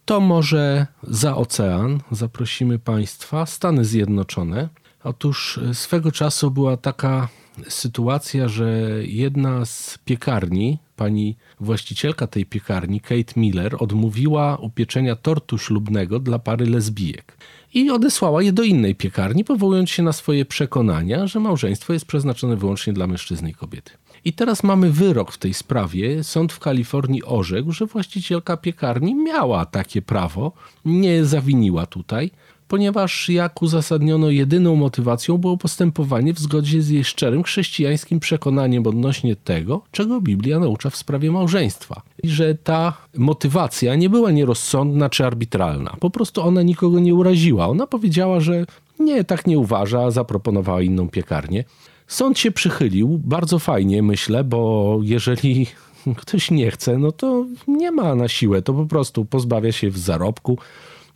To 0.04 0.20
może 0.20 0.86
za 1.02 1.36
ocean 1.36 2.00
zaprosimy 2.10 2.78
Państwa, 2.78 3.46
Stany 3.46 3.84
Zjednoczone. 3.84 4.68
Otóż 5.04 5.60
swego 5.72 6.12
czasu 6.12 6.50
była 6.50 6.76
taka 6.76 7.28
sytuacja, 7.68 8.48
że 8.48 8.80
jedna 9.02 9.64
z 9.64 9.98
piekarni, 10.04 10.78
pani 10.96 11.36
właścicielka 11.60 12.26
tej 12.26 12.46
piekarni, 12.46 13.00
Kate 13.00 13.32
Miller, 13.36 13.76
odmówiła 13.78 14.56
upieczenia 14.56 15.16
tortu 15.16 15.58
ślubnego 15.58 16.18
dla 16.18 16.38
pary 16.38 16.66
lesbijek 16.66 17.36
i 17.74 17.90
odesłała 17.90 18.42
je 18.42 18.52
do 18.52 18.62
innej 18.62 18.94
piekarni, 18.94 19.44
powołując 19.44 19.90
się 19.90 20.02
na 20.02 20.12
swoje 20.12 20.44
przekonania, 20.44 21.26
że 21.26 21.40
małżeństwo 21.40 21.92
jest 21.92 22.06
przeznaczone 22.06 22.56
wyłącznie 22.56 22.92
dla 22.92 23.06
mężczyzny 23.06 23.50
i 23.50 23.54
kobiety. 23.54 23.92
I 24.24 24.32
teraz 24.32 24.62
mamy 24.62 24.90
wyrok 24.90 25.32
w 25.32 25.38
tej 25.38 25.54
sprawie. 25.54 26.24
Sąd 26.24 26.52
w 26.52 26.58
Kalifornii 26.58 27.24
orzekł, 27.24 27.72
że 27.72 27.86
właścicielka 27.86 28.56
piekarni 28.56 29.14
miała 29.14 29.66
takie 29.66 30.02
prawo, 30.02 30.52
nie 30.84 31.24
zawiniła 31.24 31.86
tutaj, 31.86 32.30
ponieważ 32.68 33.28
jak 33.28 33.62
uzasadniono, 33.62 34.30
jedyną 34.30 34.76
motywacją 34.76 35.38
było 35.38 35.56
postępowanie 35.56 36.34
w 36.34 36.38
zgodzie 36.38 36.82
z 36.82 36.88
jej 36.88 37.04
szczerym 37.04 37.42
chrześcijańskim 37.42 38.20
przekonaniem 38.20 38.86
odnośnie 38.86 39.36
tego, 39.36 39.82
czego 39.90 40.20
Biblia 40.20 40.58
naucza 40.58 40.90
w 40.90 40.96
sprawie 40.96 41.30
małżeństwa. 41.30 42.02
I 42.22 42.28
że 42.28 42.54
ta 42.54 42.92
motywacja 43.16 43.94
nie 43.94 44.10
była 44.10 44.30
nierozsądna 44.30 45.10
czy 45.10 45.26
arbitralna. 45.26 45.96
Po 46.00 46.10
prostu 46.10 46.42
ona 46.42 46.62
nikogo 46.62 47.00
nie 47.00 47.14
uraziła. 47.14 47.66
Ona 47.66 47.86
powiedziała, 47.86 48.40
że 48.40 48.66
nie, 48.98 49.24
tak 49.24 49.46
nie 49.46 49.58
uważa, 49.58 50.10
zaproponowała 50.10 50.82
inną 50.82 51.08
piekarnię. 51.08 51.64
Sąd 52.12 52.38
się 52.38 52.50
przychylił, 52.50 53.20
bardzo 53.24 53.58
fajnie 53.58 54.02
myślę, 54.02 54.44
bo 54.44 54.98
jeżeli 55.02 55.66
ktoś 56.22 56.50
nie 56.50 56.70
chce, 56.70 56.98
no 56.98 57.12
to 57.12 57.46
nie 57.68 57.90
ma 57.90 58.14
na 58.14 58.28
siłę, 58.28 58.62
to 58.62 58.74
po 58.74 58.86
prostu 58.86 59.24
pozbawia 59.24 59.72
się 59.72 59.90
w 59.90 59.98
zarobku, 59.98 60.58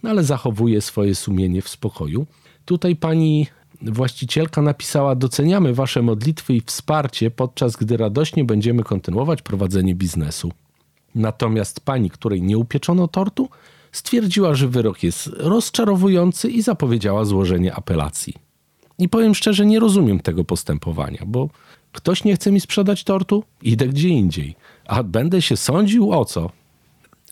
no 0.03 0.11
ale 0.11 0.25
zachowuje 0.25 0.81
swoje 0.81 1.15
sumienie 1.15 1.63
w 1.63 1.69
spokoju. 1.69 2.27
Tutaj 2.65 2.97
pani 2.97 3.47
właścicielka 3.83 4.63
napisała: 4.63 5.15
Doceniamy 5.15 5.75
Wasze 5.75 6.03
modlitwy 6.03 6.55
i 6.55 6.61
wsparcie, 6.61 7.31
podczas 7.31 7.77
gdy 7.77 7.97
radośnie 7.97 8.45
będziemy 8.45 8.83
kontynuować 8.83 9.43
prowadzenie 9.43 9.95
biznesu. 9.95 10.53
Natomiast 11.15 11.81
pani, 11.81 12.11
której 12.11 12.43
nie 12.43 12.59
upieczono 12.59 13.09
tortu, 13.09 13.49
stwierdziła, 13.93 14.55
że 14.55 14.69
wyrok 14.69 15.03
jest 15.03 15.27
rozczarowujący 15.27 16.51
i 16.51 16.63
zapowiedziała 16.63 17.25
złożenie 17.25 17.75
apelacji. 17.75 18.46
I 18.99 19.09
powiem 19.09 19.35
szczerze, 19.35 19.67
nie 19.67 19.81
rozumiem 19.81 20.21
tego 20.21 20.45
postępowania, 20.45 21.23
bo 21.27 21.49
ktoś 21.93 22.25
nie 22.25 22.35
chce 22.35 22.53
mi 22.53 22.61
sprzedać 22.61 23.05
tortu, 23.05 23.45
idę 23.63 23.87
gdzie 23.87 24.09
indziej. 24.09 24.57
A 24.87 25.03
będę 25.03 25.43
się 25.43 25.57
sądził 25.57 26.13
o 26.13 26.25
co? 26.25 26.51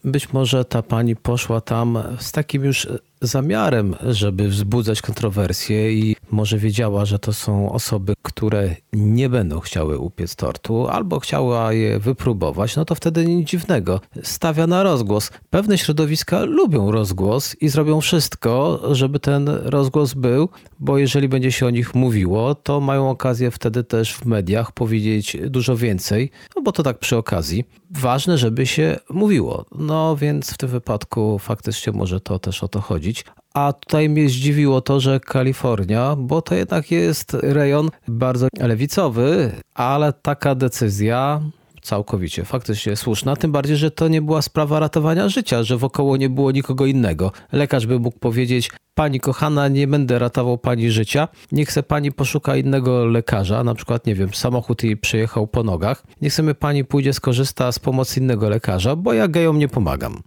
Być 0.05 0.33
może 0.33 0.65
ta 0.65 0.83
pani 0.83 1.17
poszła 1.17 1.61
tam 1.61 1.99
z 2.19 2.33
takim 2.33 2.65
już 2.65 2.89
zamiarem, 3.27 3.95
żeby 4.03 4.49
wzbudzać 4.49 5.03
kontrowersje 5.03 5.93
i 5.93 6.17
może 6.31 6.59
wiedziała, 6.59 7.05
że 7.05 7.19
to 7.19 7.33
są 7.33 7.73
osoby, 7.73 8.15
które 8.23 8.77
nie 8.93 9.29
będą 9.29 9.61
chciały 9.61 9.99
upiec 9.99 10.37
tortu 10.37 10.89
albo 10.89 11.21
chciała 11.21 11.73
je 11.73 11.99
wypróbować, 11.99 12.77
no 12.77 12.85
to 12.85 12.95
wtedy 12.95 13.27
nic 13.27 13.49
dziwnego. 13.49 14.01
Stawia 14.23 14.67
na 14.67 14.83
rozgłos. 14.83 15.31
Pewne 15.51 15.79
środowiska 15.79 16.45
lubią 16.45 16.91
rozgłos 16.91 17.57
i 17.61 17.69
zrobią 17.69 18.01
wszystko, 18.01 18.81
żeby 18.95 19.21
ten 19.21 19.49
rozgłos 19.49 20.15
był, 20.15 20.49
bo 20.81 20.99
jeżeli 20.99 21.29
będzie 21.29 21.53
się 21.53 21.67
o 21.67 21.71
nich 21.71 21.95
mówiło, 21.95 22.55
to 22.55 22.81
mają 22.81 23.11
okazję 23.11 23.51
wtedy 23.51 23.85
też 23.85 24.15
w 24.15 24.25
mediach 24.25 24.73
powiedzieć 24.73 25.37
dużo 25.47 25.77
więcej, 25.77 26.31
no 26.57 26.63
bo 26.63 26.73
to 26.73 26.83
tak 26.83 26.99
przy 26.99 27.17
okazji. 27.17 27.65
Ważne, 27.91 28.39
żeby 28.39 28.67
się 28.67 28.99
mówiło. 29.11 29.65
No 29.79 30.17
więc 30.17 30.51
w 30.51 30.59
tym 30.59 30.69
wypadku 30.69 31.39
faktycznie 31.39 31.93
może 31.93 32.21
to 32.21 32.39
też 32.39 32.65
o 32.65 32.69
to 32.69 32.81
chodzić. 32.81 33.14
A 33.55 33.73
tutaj 33.73 34.09
mnie 34.09 34.29
zdziwiło 34.29 34.81
to, 34.81 35.01
że 35.01 35.21
Kalifornia, 35.21 36.17
bo 36.19 36.43
to 36.43 36.55
jednak 36.55 36.91
jest 36.91 37.35
rejon 37.35 37.91
bardzo 38.09 38.49
lewicowy, 38.61 39.53
ale 39.75 40.13
taka 40.13 40.55
decyzja 40.55 41.41
całkowicie 41.85 42.45
faktycznie 42.45 42.97
słuszna. 42.97 43.37
Tym 43.37 43.53
bardziej, 43.53 43.77
że 43.77 43.91
to 43.91 44.09
nie 44.09 44.23
była 44.23 44.43
sprawa 44.43 44.81
ratowania 44.81 45.29
życia, 45.29 45.63
że 45.63 45.77
wokoło 45.77 46.17
nie 46.17 46.29
było 46.31 46.51
nikogo 46.51 46.87
innego. 46.87 47.33
Lekarz 47.53 47.87
by 47.87 47.99
mógł 47.99 48.19
powiedzieć: 48.19 48.71
Pani 48.95 49.21
kochana, 49.21 49.69
nie 49.69 49.87
będę 49.87 50.19
ratował 50.19 50.59
pani 50.59 50.91
życia, 50.91 51.29
niech 51.53 51.73
se 51.73 51.83
pani 51.83 52.13
poszuka 52.13 52.57
innego 52.57 53.07
lekarza, 53.07 53.65
na 53.65 53.75
przykład, 53.75 54.07
nie 54.07 54.15
wiem, 54.15 54.35
samochód 54.35 54.83
jej 54.83 54.97
przejechał 54.97 55.47
po 55.47 55.63
nogach, 55.63 56.03
niech 56.21 56.35
sobie 56.35 56.55
pani 56.55 56.85
pójdzie, 56.85 57.13
skorzysta 57.13 57.73
z 57.73 57.79
pomocy 57.79 58.21
innego 58.21 58.49
lekarza, 58.49 58.97
bo 58.97 59.13
ja 59.13 59.29
gejom 59.29 59.59
nie 59.59 59.69
pomagam. 59.69 60.23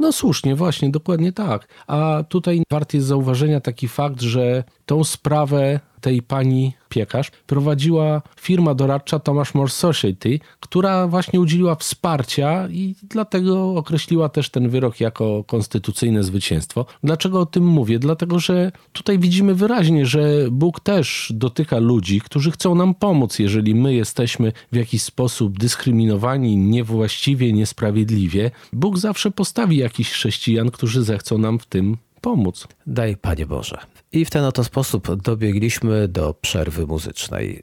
No 0.00 0.12
słusznie, 0.12 0.54
właśnie, 0.54 0.90
dokładnie 0.90 1.32
tak. 1.32 1.68
A 1.86 2.24
tutaj 2.28 2.62
wart 2.70 2.94
jest 2.94 3.06
zauważenia 3.06 3.60
taki 3.60 3.88
fakt, 3.88 4.20
że 4.20 4.64
tą 4.86 5.04
sprawę 5.04 5.80
tej 6.00 6.22
pani 6.22 6.72
piekarz 6.88 7.30
prowadziła 7.46 8.22
firma 8.40 8.74
doradcza 8.74 9.18
Tomasz 9.18 9.54
More 9.54 9.70
Society, 9.70 10.40
która 10.60 11.08
właśnie 11.08 11.40
udzieliła 11.40 11.74
wsparcia 11.74 12.68
i 12.68 12.94
dlatego 13.02 13.74
określiła 13.74 14.28
też 14.28 14.50
ten 14.50 14.68
wyrok 14.68 15.00
jako 15.00 15.44
konstytucyjne 15.44 16.24
zwycięstwo. 16.24 16.86
Dlaczego 17.04 17.40
o 17.40 17.46
tym 17.46 17.66
mówię? 17.66 17.98
Dlatego, 17.98 18.38
że 18.38 18.72
tutaj 18.92 19.18
widzimy 19.18 19.54
wyraźnie, 19.54 20.06
że 20.06 20.20
Bóg 20.50 20.80
też 20.80 21.32
dotyka 21.36 21.78
ludzi, 21.78 22.20
którzy 22.20 22.50
chcą 22.50 22.74
nam 22.74 22.94
pomóc, 22.94 23.38
jeżeli 23.38 23.74
my 23.74 23.94
jesteśmy 23.94 24.52
w 24.72 24.76
jakiś 24.76 25.02
sposób 25.02 25.58
dyskryminowani 25.58 26.56
niewłaściwie, 26.56 27.52
niesprawiedliwie. 27.52 28.50
Bóg 28.72 28.98
zawsze 28.98 29.30
postawi 29.30 29.76
jakichś 29.76 30.10
chrześcijan, 30.10 30.70
którzy 30.70 31.02
zechcą 31.02 31.38
nam 31.38 31.58
w 31.58 31.66
tym 31.66 31.96
pomóc. 32.20 32.68
Daj, 32.86 33.16
Panie 33.16 33.46
Boże. 33.46 33.78
I 34.12 34.24
w 34.24 34.30
ten 34.30 34.44
oto 34.44 34.64
sposób 34.64 35.22
dobiegliśmy 35.22 36.08
do 36.08 36.34
przerwy 36.34 36.86
muzycznej. 36.86 37.62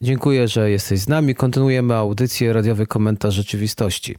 Dziękuję, 0.00 0.48
że 0.48 0.70
jesteś 0.70 1.00
z 1.00 1.08
nami. 1.08 1.34
Kontynuujemy 1.34 1.94
audycję 1.94 2.52
Radiowy 2.52 2.86
Komentarz 2.86 3.34
Rzeczywistości. 3.34 4.16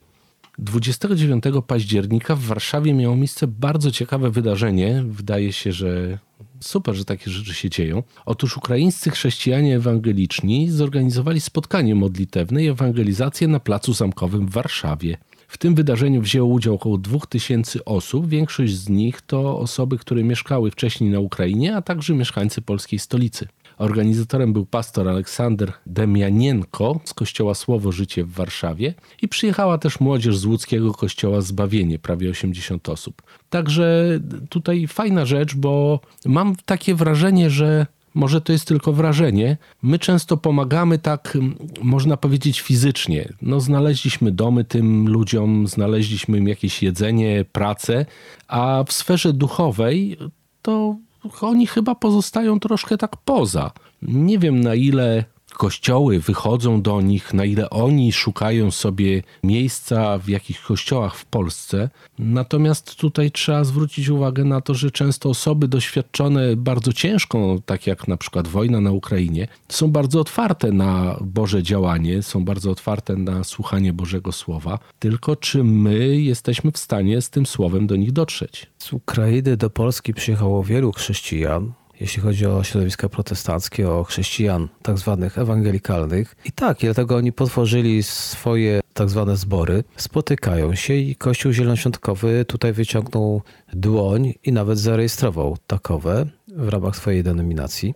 29 0.59 1.43
października 1.67 2.35
w 2.35 2.41
Warszawie 2.41 2.93
miało 2.93 3.15
miejsce 3.15 3.47
bardzo 3.47 3.91
ciekawe 3.91 4.31
wydarzenie. 4.31 5.03
Wydaje 5.07 5.53
się, 5.53 5.71
że 5.71 6.19
super, 6.59 6.95
że 6.95 7.05
takie 7.05 7.31
rzeczy 7.31 7.53
się 7.53 7.69
dzieją. 7.69 8.03
Otóż 8.25 8.57
ukraińscy 8.57 9.11
chrześcijanie 9.11 9.75
ewangeliczni 9.75 10.69
zorganizowali 10.71 11.41
spotkanie 11.41 11.95
modlitewne 11.95 12.63
i 12.63 12.67
ewangelizację 12.67 13.47
na 13.47 13.59
Placu 13.59 13.93
Zamkowym 13.93 14.47
w 14.47 14.51
Warszawie. 14.51 15.17
W 15.47 15.57
tym 15.57 15.75
wydarzeniu 15.75 16.21
wzięło 16.21 16.49
udział 16.49 16.75
około 16.75 16.97
2000 16.97 17.85
osób. 17.85 18.27
Większość 18.27 18.73
z 18.73 18.89
nich 18.89 19.21
to 19.21 19.59
osoby, 19.59 19.97
które 19.97 20.23
mieszkały 20.23 20.71
wcześniej 20.71 21.09
na 21.09 21.19
Ukrainie, 21.19 21.75
a 21.75 21.81
także 21.81 22.13
mieszkańcy 22.13 22.61
polskiej 22.61 22.99
stolicy. 22.99 23.47
Organizatorem 23.77 24.53
był 24.53 24.65
pastor 24.65 25.09
Aleksander 25.09 25.73
Demianienko 25.85 26.99
z 27.03 27.13
kościoła 27.13 27.55
Słowo 27.55 27.91
Życie 27.91 28.23
w 28.23 28.31
Warszawie 28.31 28.93
i 29.21 29.27
przyjechała 29.27 29.77
też 29.77 29.99
młodzież 29.99 30.37
z 30.37 30.45
łódzkiego 30.45 30.93
kościoła 30.93 31.41
Zbawienie, 31.41 31.99
prawie 31.99 32.29
80 32.29 32.89
osób. 32.89 33.21
Także 33.49 34.19
tutaj 34.49 34.87
fajna 34.87 35.25
rzecz, 35.25 35.55
bo 35.55 35.99
mam 36.25 36.55
takie 36.65 36.95
wrażenie, 36.95 37.49
że 37.49 37.87
może 38.15 38.41
to 38.41 38.51
jest 38.51 38.67
tylko 38.67 38.93
wrażenie. 38.93 39.57
My 39.81 39.99
często 39.99 40.37
pomagamy 40.37 40.99
tak, 40.99 41.37
można 41.81 42.17
powiedzieć, 42.17 42.61
fizycznie. 42.61 43.33
No, 43.41 43.59
znaleźliśmy 43.59 44.31
domy 44.31 44.63
tym 44.63 45.07
ludziom, 45.09 45.67
znaleźliśmy 45.67 46.37
im 46.37 46.47
jakieś 46.47 46.83
jedzenie, 46.83 47.45
pracę, 47.51 48.05
a 48.47 48.83
w 48.87 48.93
sferze 48.93 49.33
duchowej 49.33 50.17
to 50.61 50.95
oni 51.41 51.67
chyba 51.67 51.95
pozostają 51.95 52.59
troszkę 52.59 52.97
tak 52.97 53.17
poza. 53.17 53.71
Nie 54.01 54.39
wiem 54.39 54.61
na 54.61 54.75
ile 54.75 55.25
kościoły 55.57 56.19
wychodzą 56.19 56.81
do 56.81 57.01
nich, 57.01 57.33
na 57.33 57.45
ile 57.45 57.69
oni 57.69 58.13
szukają 58.13 58.71
sobie 58.71 59.23
miejsca 59.43 60.17
w 60.17 60.29
jakichś 60.29 60.59
kościołach 60.59 61.15
w 61.15 61.25
Polsce. 61.25 61.89
Natomiast 62.19 62.95
tutaj 62.95 63.31
trzeba 63.31 63.63
zwrócić 63.63 64.09
uwagę 64.09 64.43
na 64.43 64.61
to, 64.61 64.73
że 64.73 64.91
często 64.91 65.29
osoby 65.29 65.67
doświadczone 65.67 66.55
bardzo 66.55 66.93
ciężką, 66.93 67.61
tak 67.65 67.87
jak 67.87 68.07
na 68.07 68.17
przykład 68.17 68.47
wojna 68.47 68.81
na 68.81 68.91
Ukrainie, 68.91 69.47
są 69.69 69.91
bardzo 69.91 70.19
otwarte 70.19 70.71
na 70.71 71.17
Boże 71.21 71.63
działanie, 71.63 72.23
są 72.23 72.45
bardzo 72.45 72.71
otwarte 72.71 73.15
na 73.15 73.43
słuchanie 73.43 73.93
Bożego 73.93 74.31
Słowa. 74.31 74.79
Tylko 74.99 75.35
czy 75.35 75.63
my 75.63 76.21
jesteśmy 76.21 76.71
w 76.71 76.77
stanie 76.77 77.21
z 77.21 77.29
tym 77.29 77.45
słowem 77.45 77.87
do 77.87 77.95
nich 77.95 78.11
dotrzeć? 78.11 78.67
Z 78.77 78.93
Ukrainy 78.93 79.57
do 79.57 79.69
Polski 79.69 80.13
przyjechało 80.13 80.63
wielu 80.63 80.91
chrześcijan, 80.91 81.73
jeśli 81.99 82.21
chodzi 82.21 82.45
o 82.45 82.63
środowiska 82.63 83.09
protestanckie, 83.09 83.89
o 83.89 84.03
chrześcijan 84.03 84.67
tak 84.81 84.97
zwanych 84.97 85.37
ewangelikalnych. 85.37 86.35
I 86.45 86.51
tak, 86.51 86.77
dlatego 86.81 87.15
oni 87.15 87.31
potworzyli 87.31 88.03
swoje 88.03 88.81
tak 88.93 89.09
zwane 89.09 89.37
zbory, 89.37 89.83
spotykają 89.97 90.75
się 90.75 90.93
i 90.93 91.15
Kościół 91.15 91.51
Zielonoświątkowy 91.51 92.45
tutaj 92.45 92.73
wyciągnął 92.73 93.41
dłoń 93.73 94.33
i 94.43 94.51
nawet 94.51 94.79
zarejestrował 94.79 95.57
takowe 95.67 96.25
w 96.47 96.69
ramach 96.69 96.95
swojej 96.95 97.23
denominacji. 97.23 97.93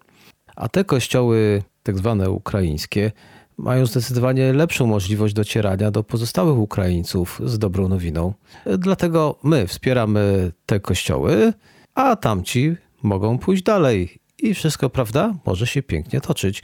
A 0.55 0.70
te 0.70 0.84
kościoły 0.84 1.63
tak 1.84 1.98
zwane 1.98 2.29
ukraińskie 2.29 3.12
mają 3.58 3.86
zdecydowanie 3.86 4.53
lepszą 4.53 4.88
możliwość 4.88 5.34
docierania 5.34 5.91
do 5.91 6.03
pozostałych 6.03 6.58
Ukraińców 6.58 7.41
z 7.46 7.60
dobrą 7.60 7.88
nowiną. 7.88 8.34
Dlatego 8.77 9.39
my 9.43 9.67
wspieramy 9.67 10.51
te 10.65 10.79
kościoły, 10.79 11.53
a 11.96 12.15
tamci 12.15 12.75
mogą 13.03 13.38
pójść 13.38 13.63
dalej 13.63 14.20
i 14.39 14.53
wszystko, 14.53 14.89
prawda, 14.89 15.36
może 15.46 15.67
się 15.67 15.84
pięknie 15.84 16.22
toczyć. 16.22 16.63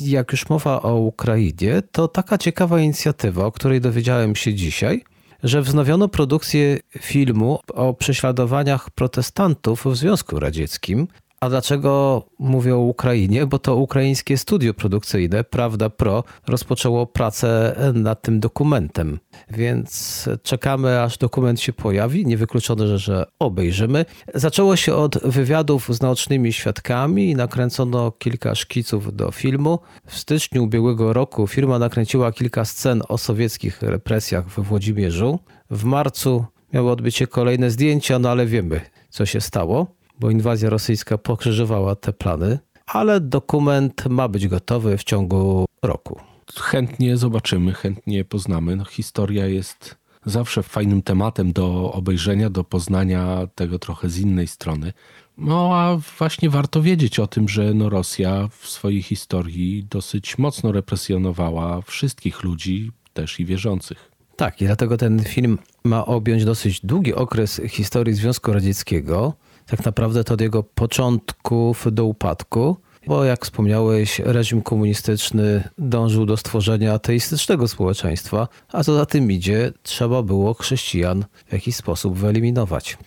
Jak 0.00 0.32
już 0.32 0.48
mowa 0.48 0.82
o 0.82 0.94
Ukrainie, 0.94 1.82
to 1.92 2.08
taka 2.08 2.38
ciekawa 2.38 2.80
inicjatywa, 2.80 3.46
o 3.46 3.52
której 3.52 3.80
dowiedziałem 3.80 4.36
się 4.36 4.54
dzisiaj, 4.54 5.04
że 5.42 5.62
wznowiono 5.62 6.08
produkcję 6.08 6.78
filmu 6.98 7.58
o 7.74 7.94
prześladowaniach 7.94 8.90
protestantów 8.90 9.84
w 9.84 9.96
Związku 9.96 10.40
Radzieckim, 10.40 11.08
a 11.42 11.48
dlaczego 11.48 12.22
mówię 12.38 12.74
o 12.74 12.78
Ukrainie? 12.78 13.46
Bo 13.46 13.58
to 13.58 13.76
ukraińskie 13.76 14.38
studio 14.38 14.74
produkcyjne, 14.74 15.44
Prawda 15.44 15.90
Pro, 15.90 16.24
rozpoczęło 16.46 17.06
pracę 17.06 17.76
nad 17.94 18.22
tym 18.22 18.40
dokumentem. 18.40 19.18
Więc 19.50 20.28
czekamy, 20.42 21.02
aż 21.02 21.18
dokument 21.18 21.60
się 21.60 21.72
pojawi. 21.72 22.26
Niewykluczone, 22.26 22.98
że, 22.98 23.26
obejrzymy. 23.38 24.04
Zaczęło 24.34 24.76
się 24.76 24.94
od 24.94 25.18
wywiadów 25.18 25.88
z 25.94 26.02
naocznymi 26.02 26.52
świadkami 26.52 27.30
i 27.30 27.36
nakręcono 27.36 28.10
kilka 28.10 28.54
szkiców 28.54 29.16
do 29.16 29.30
filmu. 29.30 29.78
W 30.06 30.18
styczniu 30.18 30.64
ubiegłego 30.64 31.12
roku 31.12 31.46
firma 31.46 31.78
nakręciła 31.78 32.32
kilka 32.32 32.64
scen 32.64 33.02
o 33.08 33.18
sowieckich 33.18 33.82
represjach 33.82 34.48
we 34.48 34.62
Włodzimierzu. 34.62 35.38
W 35.70 35.84
marcu 35.84 36.44
miało 36.72 36.90
odbycie 36.92 37.26
kolejne 37.26 37.70
zdjęcia, 37.70 38.18
no 38.18 38.30
ale 38.30 38.46
wiemy, 38.46 38.80
co 39.10 39.26
się 39.26 39.40
stało 39.40 40.01
bo 40.22 40.30
inwazja 40.30 40.70
rosyjska 40.70 41.18
pokrzyżowała 41.18 41.96
te 41.96 42.12
plany, 42.12 42.58
ale 42.86 43.20
dokument 43.20 44.06
ma 44.10 44.28
być 44.28 44.48
gotowy 44.48 44.98
w 44.98 45.04
ciągu 45.04 45.66
roku. 45.82 46.20
Chętnie 46.60 47.16
zobaczymy, 47.16 47.72
chętnie 47.72 48.24
poznamy. 48.24 48.76
No, 48.76 48.84
historia 48.84 49.46
jest 49.46 49.96
zawsze 50.26 50.62
fajnym 50.62 51.02
tematem 51.02 51.52
do 51.52 51.92
obejrzenia, 51.92 52.50
do 52.50 52.64
poznania 52.64 53.46
tego 53.54 53.78
trochę 53.78 54.08
z 54.08 54.18
innej 54.18 54.46
strony. 54.46 54.92
No 55.38 55.74
a 55.74 55.96
właśnie 56.18 56.50
warto 56.50 56.82
wiedzieć 56.82 57.18
o 57.18 57.26
tym, 57.26 57.48
że 57.48 57.74
no 57.74 57.88
Rosja 57.88 58.48
w 58.58 58.68
swojej 58.68 59.02
historii 59.02 59.86
dosyć 59.90 60.38
mocno 60.38 60.72
represjonowała 60.72 61.80
wszystkich 61.80 62.42
ludzi, 62.42 62.90
też 63.12 63.40
i 63.40 63.44
wierzących. 63.44 64.10
Tak, 64.36 64.62
i 64.62 64.64
dlatego 64.64 64.96
ten 64.96 65.24
film 65.24 65.58
ma 65.84 66.06
objąć 66.06 66.44
dosyć 66.44 66.80
długi 66.80 67.14
okres 67.14 67.60
historii 67.68 68.14
Związku 68.14 68.52
Radzieckiego 68.52 69.34
tak 69.66 69.84
naprawdę 69.84 70.24
to 70.24 70.34
od 70.34 70.40
jego 70.40 70.62
początków 70.62 71.86
do 71.92 72.04
upadku, 72.04 72.76
bo 73.06 73.24
jak 73.24 73.44
wspomniałeś, 73.44 74.18
reżim 74.18 74.62
komunistyczny 74.62 75.68
dążył 75.78 76.26
do 76.26 76.36
stworzenia 76.36 76.94
ateistycznego 76.94 77.68
społeczeństwa, 77.68 78.48
a 78.72 78.84
co 78.84 78.94
za 78.94 79.06
tym 79.06 79.30
idzie, 79.30 79.72
trzeba 79.82 80.22
było 80.22 80.54
chrześcijan 80.54 81.24
w 81.46 81.52
jakiś 81.52 81.76
sposób 81.76 82.18
wyeliminować. 82.18 82.98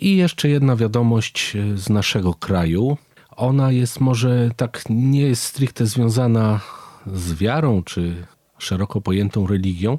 I 0.00 0.16
jeszcze 0.16 0.48
jedna 0.48 0.76
wiadomość 0.76 1.56
z 1.74 1.88
naszego 1.88 2.34
kraju. 2.34 2.96
Ona 3.36 3.72
jest 3.72 4.00
może 4.00 4.50
tak 4.56 4.82
nie 4.90 5.20
jest 5.20 5.42
stricte 5.42 5.86
związana 5.86 6.60
z 7.06 7.34
wiarą 7.34 7.82
czy 7.82 8.26
szeroko 8.58 9.00
pojętą 9.00 9.46
religią, 9.46 9.98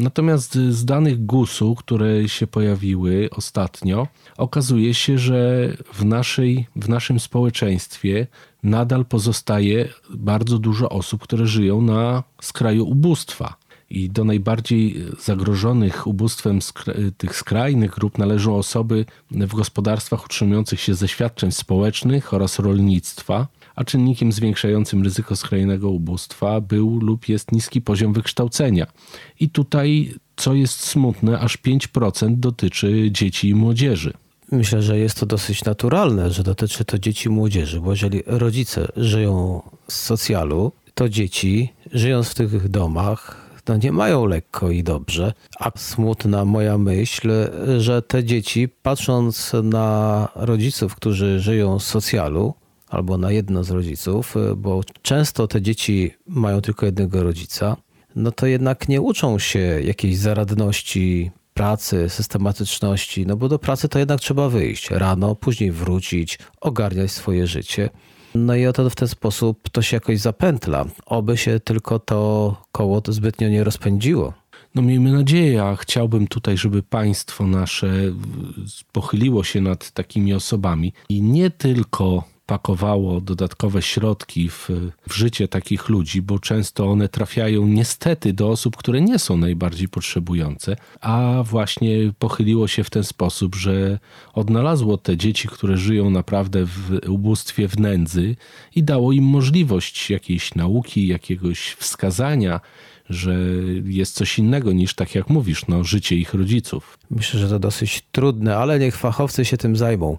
Natomiast 0.00 0.54
z 0.54 0.84
danych 0.84 1.26
GUS-u, 1.26 1.74
które 1.74 2.28
się 2.28 2.46
pojawiły 2.46 3.28
ostatnio, 3.30 4.06
okazuje 4.36 4.94
się, 4.94 5.18
że 5.18 5.68
w, 5.92 6.04
naszej, 6.04 6.66
w 6.76 6.88
naszym 6.88 7.20
społeczeństwie 7.20 8.26
nadal 8.62 9.04
pozostaje 9.04 9.88
bardzo 10.10 10.58
dużo 10.58 10.88
osób, 10.88 11.22
które 11.22 11.46
żyją 11.46 11.82
na 11.82 12.22
skraju 12.42 12.88
ubóstwa. 12.88 13.54
I 13.90 14.10
do 14.10 14.24
najbardziej 14.24 14.96
zagrożonych 15.20 16.06
ubóstwem 16.06 16.58
tych 17.18 17.36
skrajnych 17.36 17.90
grup 17.90 18.18
należą 18.18 18.56
osoby 18.56 19.04
w 19.30 19.54
gospodarstwach 19.54 20.24
utrzymujących 20.24 20.80
się 20.80 20.94
ze 20.94 21.08
świadczeń 21.08 21.52
społecznych 21.52 22.34
oraz 22.34 22.58
rolnictwa 22.58 23.46
a 23.80 23.84
czynnikiem 23.84 24.32
zwiększającym 24.32 25.02
ryzyko 25.02 25.36
skrajnego 25.36 25.90
ubóstwa 25.90 26.60
był 26.60 26.98
lub 27.00 27.28
jest 27.28 27.52
niski 27.52 27.80
poziom 27.80 28.12
wykształcenia. 28.12 28.86
I 29.40 29.50
tutaj, 29.50 30.14
co 30.36 30.54
jest 30.54 30.80
smutne, 30.80 31.38
aż 31.38 31.58
5% 31.58 32.36
dotyczy 32.36 33.08
dzieci 33.10 33.48
i 33.48 33.54
młodzieży. 33.54 34.12
Myślę, 34.52 34.82
że 34.82 34.98
jest 34.98 35.20
to 35.20 35.26
dosyć 35.26 35.64
naturalne, 35.64 36.30
że 36.30 36.42
dotyczy 36.42 36.84
to 36.84 36.98
dzieci 36.98 37.28
i 37.28 37.32
młodzieży, 37.32 37.80
bo 37.80 37.90
jeżeli 37.90 38.22
rodzice 38.26 38.88
żyją 38.96 39.62
z 39.88 39.94
socjalu, 39.94 40.72
to 40.94 41.08
dzieci 41.08 41.72
żyjąc 41.92 42.28
w 42.28 42.34
tych 42.34 42.68
domach 42.68 43.50
no 43.68 43.76
nie 43.76 43.92
mają 43.92 44.26
lekko 44.26 44.70
i 44.70 44.82
dobrze. 44.82 45.32
A 45.58 45.70
smutna 45.76 46.44
moja 46.44 46.78
myśl, 46.78 47.30
że 47.78 48.02
te 48.02 48.24
dzieci, 48.24 48.68
patrząc 48.82 49.52
na 49.62 50.28
rodziców, 50.34 50.94
którzy 50.94 51.40
żyją 51.40 51.78
z 51.78 51.86
socjalu, 51.86 52.54
albo 52.90 53.18
na 53.18 53.32
jedno 53.32 53.64
z 53.64 53.70
rodziców, 53.70 54.36
y, 54.36 54.56
bo 54.56 54.80
często 55.02 55.48
te 55.48 55.62
dzieci 55.62 56.10
mają 56.26 56.60
tylko 56.60 56.86
jednego 56.86 57.22
rodzica, 57.22 57.76
no 58.16 58.32
to 58.32 58.46
jednak 58.46 58.88
nie 58.88 59.00
uczą 59.00 59.38
się 59.38 59.58
jakiejś 59.84 60.16
zaradności 60.16 61.30
pracy, 61.54 62.08
systematyczności, 62.08 63.26
no 63.26 63.36
bo 63.36 63.48
do 63.48 63.58
pracy 63.58 63.88
to 63.88 63.98
jednak 63.98 64.20
trzeba 64.20 64.48
wyjść 64.48 64.90
rano, 64.90 65.34
później 65.34 65.72
wrócić, 65.72 66.38
ogarniać 66.60 67.10
swoje 67.10 67.46
życie. 67.46 67.90
No 68.34 68.54
i 68.54 68.66
oto 68.66 68.90
w 68.90 68.94
ten 68.94 69.08
sposób 69.08 69.68
to 69.68 69.82
się 69.82 69.96
jakoś 69.96 70.18
zapętla. 70.18 70.84
Oby 71.06 71.36
się 71.36 71.60
tylko 71.60 71.98
to 71.98 72.56
koło 72.72 73.00
to 73.00 73.12
zbytnio 73.12 73.48
nie 73.48 73.64
rozpędziło. 73.64 74.32
No 74.74 74.82
miejmy 74.82 75.12
nadzieję, 75.12 75.62
a 75.62 75.76
chciałbym 75.76 76.26
tutaj, 76.26 76.56
żeby 76.56 76.82
państwo 76.82 77.46
nasze 77.46 77.92
pochyliło 78.92 79.44
się 79.44 79.60
nad 79.60 79.90
takimi 79.90 80.34
osobami 80.34 80.92
i 81.08 81.22
nie 81.22 81.50
tylko 81.50 82.24
pakowało 82.50 83.20
dodatkowe 83.20 83.82
środki 83.82 84.48
w, 84.48 84.68
w 85.08 85.14
życie 85.14 85.48
takich 85.48 85.88
ludzi, 85.88 86.22
bo 86.22 86.38
często 86.38 86.90
one 86.90 87.08
trafiają 87.08 87.66
niestety 87.66 88.32
do 88.32 88.48
osób, 88.48 88.76
które 88.76 89.00
nie 89.00 89.18
są 89.18 89.36
najbardziej 89.36 89.88
potrzebujące, 89.88 90.76
a 91.00 91.42
właśnie 91.46 92.12
pochyliło 92.18 92.68
się 92.68 92.84
w 92.84 92.90
ten 92.90 93.04
sposób, 93.04 93.54
że 93.54 93.98
odnalazło 94.32 94.98
te 94.98 95.16
dzieci, 95.16 95.48
które 95.48 95.76
żyją 95.76 96.10
naprawdę 96.10 96.66
w 96.66 97.00
ubóstwie, 97.08 97.68
w 97.68 97.78
nędzy 97.78 98.36
i 98.74 98.82
dało 98.82 99.12
im 99.12 99.24
możliwość 99.24 100.10
jakiejś 100.10 100.54
nauki, 100.54 101.06
jakiegoś 101.06 101.72
wskazania, 101.72 102.60
że 103.10 103.36
jest 103.84 104.14
coś 104.14 104.38
innego 104.38 104.72
niż, 104.72 104.94
tak 104.94 105.14
jak 105.14 105.28
mówisz, 105.28 105.66
no, 105.68 105.84
życie 105.84 106.16
ich 106.16 106.34
rodziców. 106.34 106.98
Myślę, 107.10 107.40
że 107.40 107.48
to 107.48 107.58
dosyć 107.58 108.02
trudne, 108.12 108.56
ale 108.56 108.78
niech 108.78 108.96
fachowcy 108.96 109.44
się 109.44 109.56
tym 109.56 109.76
zajmą. 109.76 110.18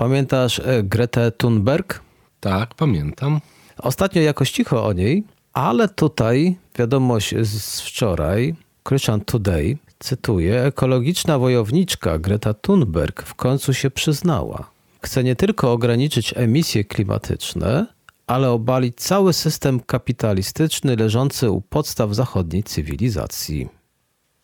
Pamiętasz 0.00 0.58
e, 0.58 0.82
Gretę 0.82 1.32
Thunberg? 1.32 2.00
Tak, 2.40 2.74
pamiętam. 2.74 3.40
Ostatnio 3.78 4.22
jakoś 4.22 4.50
cicho 4.50 4.86
o 4.86 4.92
niej, 4.92 5.24
ale 5.52 5.88
tutaj 5.88 6.56
wiadomość 6.78 7.34
z 7.42 7.80
wczoraj, 7.80 8.54
Christian 8.88 9.20
Today, 9.20 9.78
cytuję, 9.98 10.62
ekologiczna 10.64 11.38
wojowniczka 11.38 12.18
Greta 12.18 12.54
Thunberg 12.54 13.22
w 13.22 13.34
końcu 13.34 13.74
się 13.74 13.90
przyznała. 13.90 14.70
Chce 15.02 15.24
nie 15.24 15.36
tylko 15.36 15.72
ograniczyć 15.72 16.34
emisje 16.36 16.84
klimatyczne, 16.84 17.86
ale 18.26 18.50
obalić 18.50 18.96
cały 18.96 19.32
system 19.32 19.80
kapitalistyczny 19.80 20.96
leżący 20.96 21.50
u 21.50 21.60
podstaw 21.60 22.14
zachodniej 22.14 22.62
cywilizacji. 22.62 23.68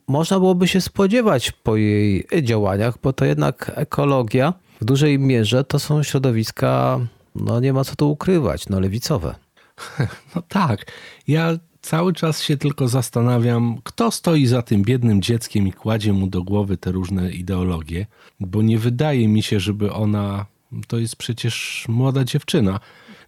Można 0.09 0.38
byłoby 0.38 0.69
się 0.69 0.81
spodziewać 0.81 1.53
po 1.53 1.77
jej 1.77 2.27
działaniach, 2.42 2.99
bo 3.03 3.12
to 3.12 3.25
jednak 3.25 3.73
ekologia 3.75 4.53
w 4.80 4.84
dużej 4.84 5.18
mierze 5.18 5.64
to 5.64 5.78
są 5.78 6.02
środowiska, 6.02 7.00
no 7.34 7.60
nie 7.60 7.72
ma 7.72 7.84
co 7.84 7.96
tu 7.96 8.10
ukrywać, 8.10 8.68
no 8.68 8.80
lewicowe. 8.80 9.34
No 10.34 10.42
tak. 10.48 10.92
Ja 11.28 11.58
cały 11.82 12.12
czas 12.12 12.42
się 12.42 12.56
tylko 12.56 12.88
zastanawiam, 12.88 13.78
kto 13.84 14.10
stoi 14.10 14.46
za 14.46 14.62
tym 14.62 14.82
biednym 14.82 15.22
dzieckiem 15.22 15.68
i 15.68 15.72
kładzie 15.72 16.12
mu 16.12 16.26
do 16.26 16.42
głowy 16.42 16.76
te 16.76 16.92
różne 16.92 17.30
ideologie, 17.30 18.06
bo 18.40 18.62
nie 18.62 18.78
wydaje 18.78 19.28
mi 19.28 19.42
się, 19.42 19.60
żeby 19.60 19.92
ona. 19.92 20.46
To 20.88 20.98
jest 20.98 21.16
przecież 21.16 21.84
młoda 21.88 22.24
dziewczyna. 22.24 22.80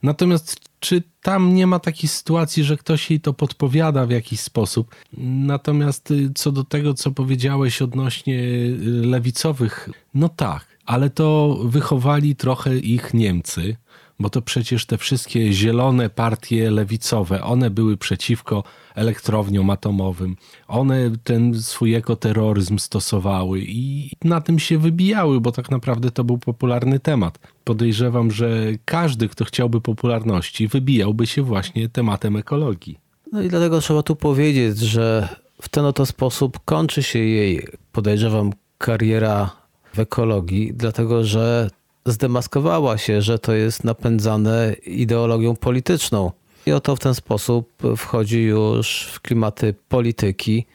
Natomiast 0.03 0.61
czy 0.81 1.03
tam 1.23 1.55
nie 1.55 1.67
ma 1.67 1.79
takiej 1.79 2.09
sytuacji, 2.09 2.65
że 2.65 2.77
ktoś 2.77 3.11
jej 3.11 3.21
to 3.21 3.33
podpowiada 3.33 4.07
w 4.07 4.11
jakiś 4.11 4.41
sposób? 4.41 4.95
Natomiast 5.23 6.11
y, 6.11 6.31
co 6.35 6.53
do 6.53 6.65
tego, 6.65 6.95
co 6.95 7.11
powiedziałeś 7.11 7.83
odnośnie 7.83 8.39
y, 8.39 8.77
lewicowych, 9.05 9.91
no 10.15 10.29
tak, 10.29 10.67
ale 10.89 11.11
to 11.11 11.59
wychowali 11.65 12.37
trochę 12.37 12.79
ich 12.79 13.15
Niemcy 13.15 13.77
bo 14.21 14.31
to 14.31 14.43
przecież 14.43 14.87
te 14.87 14.99
wszystkie 14.99 15.53
zielone 15.53 16.11
partie 16.11 16.71
lewicowe, 16.71 17.43
one 17.43 17.71
były 17.71 17.97
przeciwko 17.97 18.65
elektrowniom 18.95 19.71
atomowym. 19.71 20.37
One 20.69 21.11
ten 21.25 21.63
swój 21.63 21.95
ekoterroryzm 21.95 22.79
stosowały 22.79 23.61
i 23.61 24.11
na 24.25 24.41
tym 24.41 24.59
się 24.59 24.79
wybijały, 24.79 25.41
bo 25.41 25.53
tak 25.53 25.71
naprawdę 25.71 26.11
to 26.11 26.25
był 26.25 26.39
popularny 26.39 27.01
temat. 27.01 27.39
Podejrzewam, 27.65 28.31
że 28.31 28.67
każdy, 28.85 29.29
kto 29.29 29.45
chciałby 29.45 29.81
popularności, 29.81 30.69
wybijałby 30.69 31.27
się 31.27 31.43
właśnie 31.43 31.89
tematem 31.89 32.37
ekologii. 32.37 32.99
No 33.33 33.43
i 33.43 33.49
dlatego 33.49 33.81
trzeba 33.81 34.03
tu 34.03 34.17
powiedzieć, 34.17 34.79
że 34.79 35.29
w 35.63 35.69
ten 35.69 35.85
oto 35.85 36.07
sposób 36.07 36.59
kończy 36.65 37.03
się 37.03 37.19
jej, 37.19 37.67
podejrzewam, 37.93 38.53
kariera 38.79 39.68
w 39.95 39.99
ekologii, 39.99 40.73
dlatego 40.75 41.25
że 41.25 41.71
zdemaskowała 42.07 42.99
się, 42.99 43.23
że 43.23 43.39
to 43.39 43.53
jest 43.53 43.85
napędzane 43.85 44.77
ideologią 44.87 45.57
polityczną. 45.57 46.33
I 46.67 46.73
oto 46.73 46.97
w 46.97 46.99
ten 46.99 47.15
sposób 47.15 47.83
wchodzi 47.97 48.43
już 48.43 49.09
w 49.13 49.21
klimaty 49.21 49.75
polityki. 49.89 50.67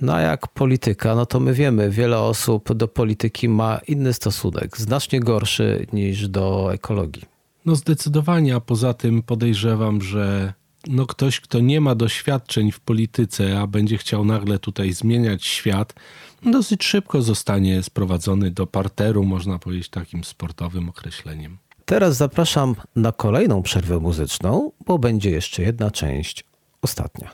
No 0.00 0.14
a 0.14 0.20
jak 0.20 0.48
polityka, 0.48 1.14
no 1.14 1.26
to 1.26 1.40
my 1.40 1.54
wiemy, 1.54 1.90
wiele 1.90 2.18
osób 2.18 2.72
do 2.72 2.88
polityki 2.88 3.48
ma 3.48 3.80
inny 3.88 4.12
stosunek, 4.12 4.78
znacznie 4.78 5.20
gorszy 5.20 5.86
niż 5.92 6.28
do 6.28 6.72
ekologii. 6.72 7.22
No 7.66 7.74
zdecydowanie, 7.74 8.54
a 8.54 8.60
poza 8.60 8.94
tym 8.94 9.22
podejrzewam, 9.22 10.02
że 10.02 10.52
no 10.86 11.06
ktoś, 11.06 11.40
kto 11.40 11.60
nie 11.60 11.80
ma 11.80 11.94
doświadczeń 11.94 12.72
w 12.72 12.80
polityce, 12.80 13.60
a 13.60 13.66
będzie 13.66 13.98
chciał 13.98 14.24
nagle 14.24 14.58
tutaj 14.58 14.92
zmieniać 14.92 15.44
świat, 15.44 15.94
dosyć 16.42 16.84
szybko 16.84 17.22
zostanie 17.22 17.82
sprowadzony 17.82 18.50
do 18.50 18.66
parteru, 18.66 19.24
można 19.24 19.58
powiedzieć 19.58 19.88
takim 19.88 20.24
sportowym 20.24 20.88
określeniem. 20.88 21.58
Teraz 21.84 22.16
zapraszam 22.16 22.74
na 22.96 23.12
kolejną 23.12 23.62
przerwę 23.62 23.98
muzyczną, 23.98 24.72
bo 24.86 24.98
będzie 24.98 25.30
jeszcze 25.30 25.62
jedna 25.62 25.90
część, 25.90 26.44
ostatnia. 26.82 27.30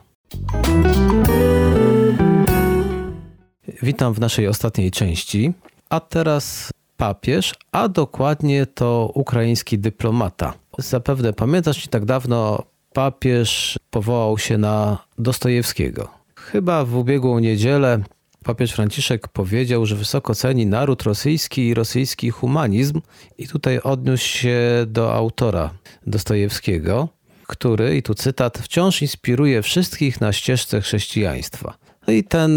Witam 3.83 4.15
w 4.15 4.21
naszej 4.21 4.49
ostatniej 4.49 4.91
części, 4.91 5.53
a 5.89 6.01
teraz 6.01 6.71
papież, 6.97 7.55
a 7.73 7.89
dokładnie 7.89 8.67
to 8.67 9.11
ukraiński 9.15 9.79
dyplomata. 9.79 10.55
Zapewne 10.79 11.33
pamiętasz, 11.33 11.85
nie 11.85 11.91
tak 11.91 12.05
dawno 12.05 12.63
papież 12.92 13.79
powołał 13.90 14.38
się 14.38 14.59
na 14.59 14.98
Dostojewskiego. 15.18 16.09
Chyba 16.37 16.85
w 16.85 16.96
ubiegłą 16.96 17.38
niedzielę 17.38 18.03
papież 18.44 18.72
Franciszek 18.72 19.29
powiedział, 19.29 19.87
że 19.87 19.96
wysoko 19.96 20.35
ceni 20.35 20.66
naród 20.66 21.03
rosyjski 21.03 21.68
i 21.68 21.74
rosyjski 21.74 22.31
humanizm, 22.31 23.00
i 23.38 23.48
tutaj 23.48 23.81
odniósł 23.81 24.24
się 24.24 24.61
do 24.87 25.14
autora 25.14 25.70
Dostojewskiego, 26.07 27.09
który, 27.46 27.96
i 27.96 28.03
tu 28.03 28.14
cytat, 28.14 28.59
wciąż 28.59 29.03
inspiruje 29.03 29.62
wszystkich 29.62 30.20
na 30.20 30.33
ścieżce 30.33 30.81
chrześcijaństwa. 30.81 31.74
No 32.07 32.12
i 32.12 32.24
ten 32.24 32.50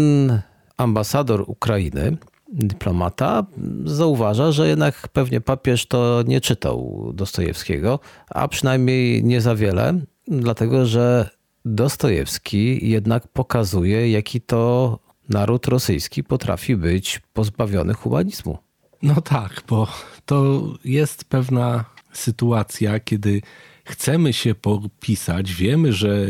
ambasador 0.76 1.44
Ukrainy, 1.46 2.16
dyplomata, 2.48 3.46
zauważa, 3.84 4.52
że 4.52 4.68
jednak 4.68 5.08
pewnie 5.08 5.40
papież 5.40 5.86
to 5.86 6.22
nie 6.26 6.40
czytał 6.40 7.10
Dostojewskiego, 7.14 7.98
a 8.30 8.48
przynajmniej 8.48 9.24
nie 9.24 9.40
za 9.40 9.54
wiele, 9.54 10.00
dlatego 10.28 10.86
że 10.86 11.30
Dostojewski 11.64 12.88
jednak 12.90 13.28
pokazuje, 13.28 14.10
jaki 14.10 14.40
to 14.40 14.98
naród 15.28 15.66
rosyjski 15.66 16.24
potrafi 16.24 16.76
być 16.76 17.20
pozbawiony 17.32 17.94
humanizmu. 17.94 18.58
No 19.02 19.20
tak, 19.20 19.62
bo 19.68 19.88
to 20.26 20.62
jest 20.84 21.24
pewna 21.24 21.84
sytuacja, 22.12 23.00
kiedy 23.00 23.40
chcemy 23.84 24.32
się 24.32 24.54
popisać, 24.54 25.54
wiemy, 25.54 25.92
że 25.92 26.26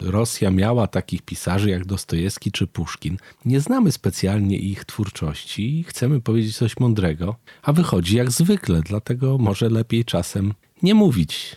Rosja 0.00 0.50
miała 0.50 0.86
takich 0.86 1.22
pisarzy 1.22 1.70
jak 1.70 1.84
Dostojewski 1.84 2.52
czy 2.52 2.66
Puszkin. 2.66 3.16
Nie 3.44 3.60
znamy 3.60 3.92
specjalnie 3.92 4.56
ich 4.56 4.84
twórczości 4.84 5.78
i 5.78 5.84
chcemy 5.84 6.20
powiedzieć 6.20 6.56
coś 6.56 6.80
mądrego, 6.80 7.36
a 7.62 7.72
wychodzi 7.72 8.16
jak 8.16 8.30
zwykle, 8.30 8.80
dlatego 8.80 9.38
może 9.38 9.68
lepiej 9.68 10.04
czasem 10.04 10.54
nie 10.82 10.94
mówić. 10.94 11.56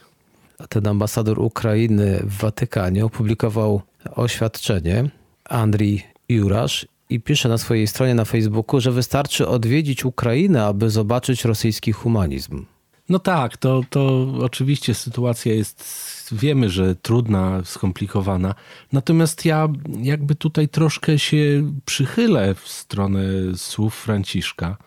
Ten 0.70 0.88
ambasador 0.88 1.40
Ukrainy 1.40 2.20
w 2.24 2.38
Watykanie 2.38 3.06
opublikował 3.06 3.82
oświadczenie 4.16 5.10
Andrii 5.50 6.04
Jurasz 6.30 6.88
i 7.10 7.20
pisze 7.20 7.50
na 7.50 7.58
swojej 7.58 7.88
stronie 7.88 8.16
na 8.16 8.26
Facebooku, 8.26 8.82
że 8.82 8.92
wystarczy 8.92 9.48
odwiedzić 9.48 10.06
Ukrainę, 10.06 10.66
aby 10.66 10.90
zobaczyć 10.90 11.46
rosyjski 11.46 11.92
humanizm. 11.92 12.66
No 13.10 13.20
tak, 13.20 13.58
to, 13.58 13.82
to 13.90 14.28
oczywiście 14.42 14.94
sytuacja 14.94 15.54
jest, 15.54 15.84
wiemy, 16.32 16.70
że 16.70 16.96
trudna, 16.96 17.62
skomplikowana. 17.66 18.56
Natomiast 18.92 19.46
ja 19.46 19.68
jakby 20.02 20.36
tutaj 20.36 20.68
troszkę 20.68 21.20
się 21.20 21.72
przychylę 21.86 22.56
w 22.56 22.68
stronę 22.68 23.22
słów 23.56 23.96
Franciszka. 23.96 24.78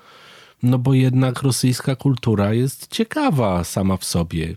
No 0.62 0.78
bo 0.78 0.94
jednak 0.94 1.42
rosyjska 1.42 1.96
kultura 1.96 2.54
jest 2.54 2.86
ciekawa 2.86 3.64
sama 3.64 3.96
w 3.96 4.04
sobie 4.04 4.56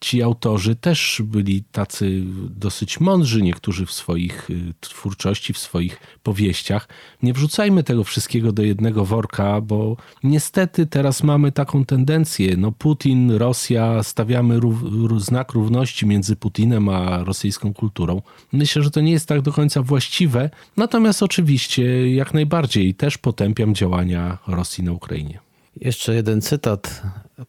ci 0.00 0.22
autorzy 0.22 0.76
też 0.76 1.22
byli 1.24 1.62
tacy 1.62 2.22
dosyć 2.50 3.00
mądrzy, 3.00 3.42
niektórzy 3.42 3.86
w 3.86 3.92
swoich 3.92 4.50
y, 4.50 4.74
twórczości, 4.80 5.52
w 5.52 5.58
swoich 5.58 6.00
powieściach. 6.22 6.88
Nie 7.22 7.32
wrzucajmy 7.32 7.82
tego 7.82 8.04
wszystkiego 8.04 8.52
do 8.52 8.62
jednego 8.62 9.04
worka, 9.04 9.60
bo 9.60 9.96
niestety 10.22 10.86
teraz 10.86 11.22
mamy 11.22 11.52
taką 11.52 11.84
tendencję. 11.84 12.56
No 12.56 12.72
Putin, 12.72 13.30
Rosja, 13.30 14.02
stawiamy 14.02 14.60
rów, 14.60 14.84
znak 15.22 15.52
równości 15.52 16.06
między 16.06 16.36
Putinem 16.36 16.88
a 16.88 17.24
rosyjską 17.24 17.74
kulturą. 17.74 18.22
Myślę, 18.52 18.82
że 18.82 18.90
to 18.90 19.00
nie 19.00 19.12
jest 19.12 19.28
tak 19.28 19.40
do 19.40 19.52
końca 19.52 19.82
właściwe, 19.82 20.50
natomiast 20.76 21.22
oczywiście 21.22 22.14
jak 22.14 22.34
najbardziej 22.34 22.94
też 22.94 23.18
potępiam 23.18 23.74
działania 23.74 24.38
Rosji 24.46 24.84
na 24.84 24.92
Ukrainie. 24.92 25.38
Jeszcze 25.80 26.14
jeden 26.14 26.40
cytat 26.40 27.02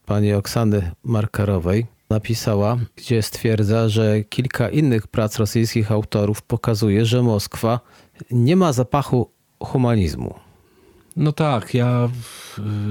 pani 0.05 0.33
Oksany 0.33 0.91
Markarowej 1.03 1.98
napisała, 2.09 2.77
gdzie 2.95 3.21
stwierdza, 3.21 3.89
że 3.89 4.23
kilka 4.23 4.69
innych 4.69 5.07
prac 5.07 5.37
rosyjskich 5.37 5.91
autorów 5.91 6.41
pokazuje, 6.41 7.05
że 7.05 7.23
Moskwa 7.23 7.79
nie 8.31 8.55
ma 8.55 8.73
zapachu 8.73 9.31
humanizmu. 9.59 10.33
No 11.15 11.31
tak, 11.31 11.73
ja 11.73 12.09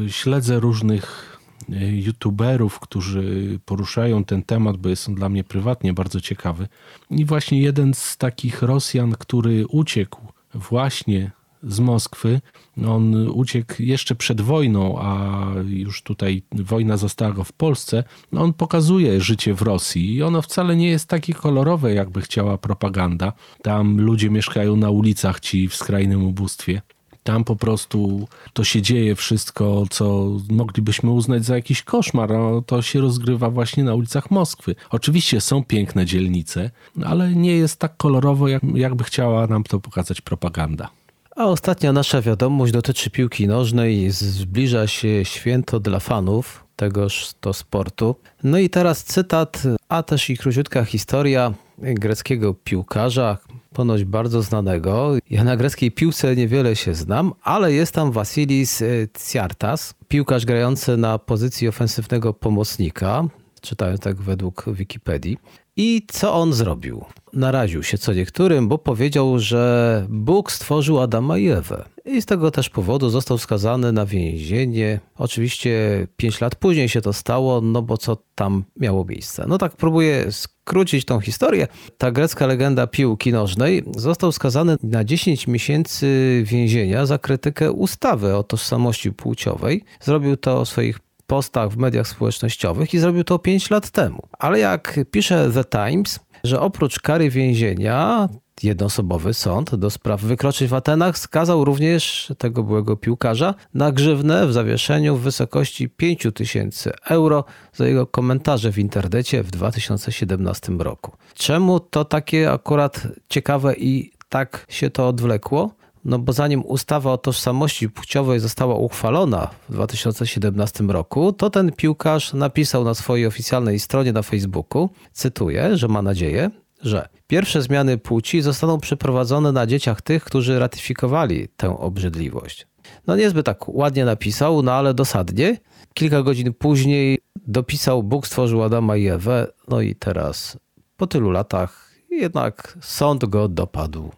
śledzę 0.09 0.61
różnych 0.61 1.39
e, 1.73 1.89
youtuberów, 1.89 2.81
którzy 2.81 3.59
poruszają 3.65 4.25
ten 4.25 4.43
temat, 4.43 4.77
bo 4.77 4.89
jest 4.89 5.09
on 5.09 5.15
dla 5.15 5.29
mnie 5.29 5.45
prywatnie 5.45 5.93
bardzo 5.93 6.21
ciekawy. 6.21 6.69
I 7.11 7.25
właśnie 7.25 7.61
jeden 7.61 7.95
z 7.95 8.17
takich 8.17 8.63
Rosjan, 8.63 9.13
który 9.13 9.67
uciekł 9.67 10.21
właśnie 10.55 11.31
z 11.63 11.81
Moskwy. 11.81 12.41
On 12.87 13.29
uciekł 13.29 13.75
jeszcze 13.79 14.15
przed 14.15 14.41
wojną, 14.41 14.99
a 15.01 15.45
już 15.69 16.03
tutaj 16.03 16.43
wojna 16.53 16.97
została 16.97 17.33
go 17.33 17.45
w 17.45 17.53
Polsce. 17.53 18.05
On 18.37 18.53
pokazuje 18.53 19.21
życie 19.21 19.55
w 19.55 19.63
Rosji 19.63 20.15
i 20.15 20.23
ono 20.23 20.43
wcale 20.43 20.77
nie 20.77 20.89
jest 20.89 21.09
takie 21.09 21.35
kolorowe, 21.35 21.95
jakby 21.95 22.21
chciała 22.21 22.59
propaganda. 22.59 23.33
Tam 23.63 24.01
ludzie 24.01 24.31
mieszkają 24.31 24.77
na 24.77 24.91
ulicach, 24.91 25.41
ci 25.41 25.69
w 25.69 25.77
skrajnym 25.77 26.25
ubóstwie. 26.25 26.83
Tam 27.23 27.45
po 27.45 27.57
prostu 27.57 28.29
to 28.53 28.65
się 28.65 28.83
dzieje 28.83 29.15
wszystko, 29.15 29.85
co 29.91 30.31
moglibyśmy 30.51 31.11
uznać 31.11 31.45
za 31.45 31.55
jakiś 31.55 31.83
koszmar. 31.83 32.31
No, 32.31 32.63
to 32.63 32.83
się 32.83 33.01
rozgrywa 33.01 33.51
właśnie 33.51 33.85
na 33.85 33.95
ulicach 33.95 34.31
Moskwy. 34.31 34.75
Oczywiście 34.91 35.41
są 35.41 35.65
piękne 35.65 36.07
dzielnice, 36.07 36.71
ale 37.05 37.35
nie 37.35 37.57
jest 37.57 37.79
tak 37.79 37.97
kolorowo, 37.97 38.49
jak, 38.49 38.63
jakby 38.75 39.05
chciała 39.05 39.47
nam 39.47 39.65
to 39.65 39.81
pokazać 39.81 40.21
propaganda. 40.21 40.91
A 41.39 41.47
ostatnia 41.47 41.93
nasza 41.93 42.23
wiadomość 42.23 42.73
dotyczy 42.73 43.11
piłki 43.11 43.47
nożnej. 43.47 44.11
Zbliża 44.11 44.87
się 44.87 45.25
święto 45.25 45.81
dla 45.81 46.01
fanów 46.01 46.65
tegoż 46.77 47.31
to 47.41 47.53
sportu. 47.53 48.17
No 48.43 48.59
i 48.59 48.71
teraz 48.71 49.05
cytat, 49.05 49.63
a 49.89 50.03
też 50.03 50.31
i 50.31 50.37
króciutka 50.37 50.85
historia 50.85 51.53
greckiego 51.79 52.55
piłkarza, 52.55 53.39
ponoć 53.73 54.05
bardzo 54.05 54.43
znanego. 54.43 55.13
Ja 55.31 55.45
na 55.45 55.57
greckiej 55.57 55.93
piłce 55.93 56.37
niewiele 56.37 56.77
się 56.77 56.95
znam, 56.95 57.33
ale 57.43 57.73
jest 57.73 57.93
tam 57.93 58.13
Vasilis 58.13 58.83
Tsiartas, 59.13 59.95
piłkarz 60.09 60.47
grający 60.47 60.97
na 60.97 61.19
pozycji 61.19 61.69
ofensywnego 61.69 62.35
pomocnika. 62.35 63.25
Czytałem 63.61 63.99
tak 63.99 64.17
według 64.17 64.65
Wikipedii. 64.73 65.39
I 65.81 66.03
co 66.09 66.35
on 66.35 66.53
zrobił? 66.53 67.05
Naraził 67.33 67.83
się 67.83 67.99
co 67.99 68.13
niektórym, 68.13 68.69
bo 68.69 68.79
powiedział, 68.79 69.39
że 69.39 70.07
Bóg 70.09 70.53
stworzył 70.53 71.01
Adama 71.01 71.39
i 71.39 71.49
Ewę. 71.49 71.85
I 72.05 72.23
z 72.23 72.27
tego 72.27 72.51
też 72.51 72.71
powodu 72.71 73.11
został 73.11 73.39
skazany 73.39 73.93
na 73.93 74.07
więzienie. 74.07 75.01
Oczywiście 75.17 76.07
5 76.17 76.41
lat 76.41 76.55
później 76.55 76.89
się 76.89 77.01
to 77.01 77.13
stało, 77.13 77.61
no 77.61 77.83
bo 77.83 77.97
co 77.97 78.17
tam 78.35 78.65
miało 78.77 79.05
miejsce. 79.05 79.45
No 79.49 79.59
tak 79.59 79.77
próbuję 79.77 80.33
skrócić 80.33 81.05
tą 81.05 81.21
historię. 81.21 81.67
Ta 81.99 82.11
grecka 82.11 82.47
legenda 82.47 82.87
piłki 82.87 83.33
nożnej 83.33 83.85
został 83.97 84.33
skazany 84.33 84.77
na 84.83 85.05
10 85.05 85.47
miesięcy 85.47 86.43
więzienia 86.47 87.07
za 87.07 87.19
krytykę 87.19 87.73
ustawy 87.73 88.37
o 88.37 88.43
tożsamości 88.43 89.13
płciowej. 89.13 89.85
Zrobił 90.01 90.37
to 90.37 90.67
swoich 90.67 90.99
postach 91.29 91.71
w 91.71 91.77
mediach 91.77 92.09
społecznościowych 92.09 92.95
i 92.95 92.99
zrobił 92.99 93.25
to 93.25 93.39
5 93.39 93.71
lat 93.71 93.91
temu. 93.91 94.29
Ale 94.39 94.59
jak 94.59 95.01
pisze 95.11 95.51
The 95.55 95.65
Times, 95.65 96.21
że 96.45 96.61
oprócz 96.61 97.01
kary 97.01 97.31
więzienia 97.31 98.29
jednoosobowy 98.63 99.35
sąd 99.35 99.75
do 99.75 99.91
spraw 99.91 100.21
wykroczeń 100.21 100.69
w 100.69 100.75
Atenach 100.75 101.19
skazał 101.19 101.65
również 101.65 102.33
tego 102.39 102.63
byłego 102.63 102.97
piłkarza 102.97 103.55
na 103.75 103.93
grzywnę 103.93 104.47
w 104.47 104.53
zawieszeniu 104.53 105.17
w 105.17 105.21
wysokości 105.21 105.89
5 105.89 106.27
tysięcy 106.35 106.93
euro 107.09 107.45
za 107.73 107.87
jego 107.87 108.07
komentarze 108.07 108.73
w 108.73 108.79
internecie 108.79 109.43
w 109.43 109.51
2017 109.51 110.73
roku. 110.73 111.13
Czemu 111.35 111.81
to 111.81 112.05
takie 112.05 112.53
akurat 112.53 113.09
ciekawe 113.29 113.75
i 113.75 114.13
tak 114.29 114.67
się 114.69 114.91
to 114.91 115.09
odwlekło? 115.09 115.78
No 116.05 116.19
bo 116.19 116.33
zanim 116.33 116.63
ustawa 116.67 117.13
o 117.13 117.19
tożsamości 117.19 117.91
płciowej 117.91 118.41
została 118.41 118.75
uchwalona 118.75 119.51
w 119.69 119.73
2017 119.73 120.85
roku, 120.85 121.33
to 121.33 121.51
ten 121.51 121.73
piłkarz 121.73 122.33
napisał 122.33 122.85
na 122.85 122.95
swojej 122.95 123.27
oficjalnej 123.27 123.79
stronie 123.79 124.13
na 124.13 124.23
Facebooku, 124.23 124.89
cytuję, 125.13 125.77
że 125.77 125.89
ma 125.89 126.03
nadzieję, 126.03 126.51
że 126.83 127.09
pierwsze 127.27 127.63
zmiany 127.63 127.99
płci 127.99 128.43
zostaną 128.43 128.81
przeprowadzone 128.81 129.53
na 129.53 129.67
dzieciach 129.67 130.03
tych, 130.03 130.25
którzy 130.25 130.59
ratyfikowali 130.59 131.49
tę 131.57 131.79
obrzydliwość. 131.79 132.67
No 133.07 133.17
niezbyt 133.17 133.47
tak 133.47 133.69
ładnie 133.69 134.05
napisał, 134.05 134.63
no 134.63 134.73
ale 134.73 134.95
dosadnie. 134.95 135.57
Kilka 135.95 136.23
godzin 136.23 136.55
później 136.55 137.19
dopisał 137.47 138.03
Bóg 138.03 138.27
stworzył 138.27 138.63
Adama 138.63 138.97
i 138.97 139.07
Ewę, 139.07 139.47
no 139.69 139.81
i 139.81 139.95
teraz 139.95 140.59
po 140.97 141.07
tylu 141.07 141.31
latach 141.31 141.95
jednak 142.11 142.79
sąd 142.81 143.25
go 143.25 143.49
dopadł. 143.49 144.11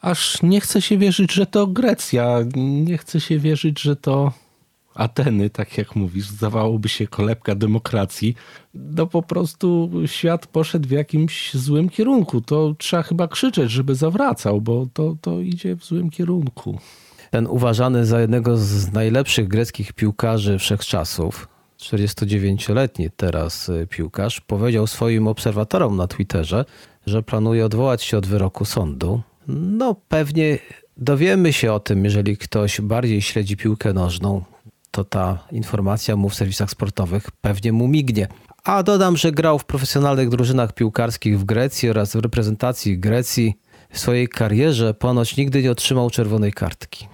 Aż 0.00 0.42
nie 0.42 0.60
chce 0.60 0.82
się 0.82 0.98
wierzyć, 0.98 1.32
że 1.32 1.46
to 1.46 1.66
Grecja. 1.66 2.38
Nie 2.56 2.98
chce 2.98 3.20
się 3.20 3.38
wierzyć, 3.38 3.80
że 3.80 3.96
to 3.96 4.32
Ateny, 4.94 5.50
tak 5.50 5.78
jak 5.78 5.96
mówisz, 5.96 6.26
zdawałoby 6.26 6.88
się 6.88 7.06
kolebka 7.06 7.54
demokracji. 7.54 8.34
No 8.74 9.06
po 9.06 9.22
prostu 9.22 9.90
świat 10.06 10.46
poszedł 10.46 10.88
w 10.88 10.90
jakimś 10.90 11.54
złym 11.54 11.88
kierunku. 11.88 12.40
To 12.40 12.74
trzeba 12.78 13.02
chyba 13.02 13.28
krzyczeć, 13.28 13.70
żeby 13.70 13.94
zawracał, 13.94 14.60
bo 14.60 14.86
to, 14.92 15.16
to 15.20 15.40
idzie 15.40 15.76
w 15.76 15.84
złym 15.84 16.10
kierunku. 16.10 16.78
Ten 17.30 17.46
uważany 17.46 18.06
za 18.06 18.20
jednego 18.20 18.56
z 18.56 18.92
najlepszych 18.92 19.48
greckich 19.48 19.92
piłkarzy 19.92 20.58
wszechczasów, 20.58 21.48
49-letni 21.78 23.10
teraz 23.16 23.70
piłkarz, 23.88 24.40
powiedział 24.40 24.86
swoim 24.86 25.26
obserwatorom 25.28 25.96
na 25.96 26.06
Twitterze, 26.06 26.64
że 27.06 27.22
planuje 27.22 27.64
odwołać 27.64 28.02
się 28.02 28.18
od 28.18 28.26
wyroku 28.26 28.64
sądu 28.64 29.22
no, 29.54 29.94
pewnie 30.08 30.58
dowiemy 30.96 31.52
się 31.52 31.72
o 31.72 31.80
tym, 31.80 32.04
jeżeli 32.04 32.36
ktoś 32.36 32.80
bardziej 32.80 33.22
śledzi 33.22 33.56
piłkę 33.56 33.92
nożną, 33.92 34.44
to 34.90 35.04
ta 35.04 35.46
informacja 35.52 36.16
mu 36.16 36.28
w 36.28 36.34
serwisach 36.34 36.70
sportowych 36.70 37.30
pewnie 37.40 37.72
mu 37.72 37.88
mignie. 37.88 38.28
A 38.64 38.82
dodam, 38.82 39.16
że 39.16 39.32
grał 39.32 39.58
w 39.58 39.64
profesjonalnych 39.64 40.28
drużynach 40.28 40.72
piłkarskich 40.72 41.40
w 41.40 41.44
Grecji 41.44 41.90
oraz 41.90 42.16
w 42.16 42.20
reprezentacji 42.20 42.98
Grecji. 42.98 43.54
W 43.92 43.98
swojej 43.98 44.28
karierze 44.28 44.94
ponoć 44.94 45.36
nigdy 45.36 45.62
nie 45.62 45.70
otrzymał 45.70 46.10
czerwonej 46.10 46.52
kartki. 46.52 47.08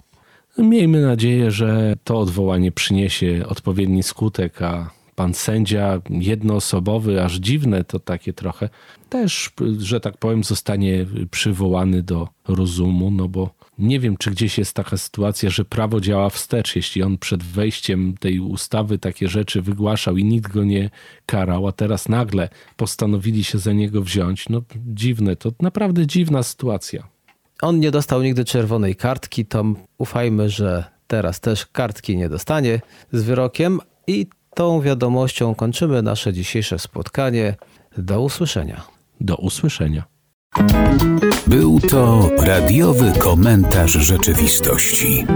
Miejmy 0.59 1.03
nadzieję, 1.03 1.51
że 1.51 1.97
to 2.05 2.19
odwołanie 2.19 2.73
przyniesie 2.73 3.45
odpowiedni 3.49 4.03
skutek, 4.03 4.63
a 4.63 4.91
pan 5.17 5.35
sędzia 5.35 6.01
jednoosobowy, 6.11 7.23
aż 7.23 7.35
dziwne 7.35 7.85
to 7.85 7.99
takie 7.99 8.33
trochę, 8.33 8.69
też, 9.09 9.51
że 9.79 10.01
tak 10.01 10.17
powiem, 10.17 10.45
zostanie 10.45 11.07
przywołany 11.31 12.03
do 12.03 12.29
rozumu, 12.49 13.11
no 13.11 13.29
bo 13.29 13.51
nie 13.79 14.01
wiem, 14.01 14.17
czy 14.17 14.31
gdzieś 14.31 14.59
jest 14.59 14.75
taka 14.75 14.97
sytuacja, 14.97 15.51
że 15.51 15.65
prawo 15.65 16.01
działa 16.01 16.31
wstecz. 16.31 16.77
Jeśli 16.77 17.03
on 17.03 17.19
przed 17.19 17.43
wejściem 17.43 18.15
tej 18.21 18.41
ustawy 18.41 18.99
takie 18.99 19.29
rzeczy 19.29 19.63
wygłaszał 19.63 20.17
i 20.17 20.25
nikt 20.25 20.53
go 20.53 20.65
nie 20.65 20.91
karał, 21.27 21.69
a 21.69 21.73
teraz 21.73 22.09
nagle 22.09 22.49
postanowili 22.77 23.45
się 23.45 23.59
za 23.59 23.73
niego 23.73 24.03
wziąć, 24.03 24.49
no 24.49 24.63
dziwne, 24.87 25.37
to 25.37 25.53
naprawdę 25.61 26.07
dziwna 26.07 26.43
sytuacja. 26.43 27.09
On 27.63 27.81
nie 27.81 27.91
dostał 27.91 28.23
nigdy 28.23 28.45
czerwonej 28.45 28.97
kartki, 28.97 29.47
to 29.47 29.65
ufajmy, 29.99 30.51
że 30.51 30.85
teraz 31.07 31.41
też 31.41 31.67
kartki 31.67 32.17
nie 32.17 32.29
dostanie 32.29 32.81
z 33.13 33.23
wyrokiem 33.23 33.81
i 34.07 34.27
Tą 34.57 34.81
wiadomością 34.81 35.55
kończymy 35.55 36.03
nasze 36.03 36.33
dzisiejsze 36.33 36.79
spotkanie. 36.79 37.55
Do 37.99 38.21
usłyszenia. 38.21 38.83
Do 39.21 39.37
usłyszenia. 39.37 40.05
Był 41.47 41.81
to 41.81 42.31
radiowy 42.39 43.13
komentarz 43.19 43.93
rzeczywistości. 43.93 45.27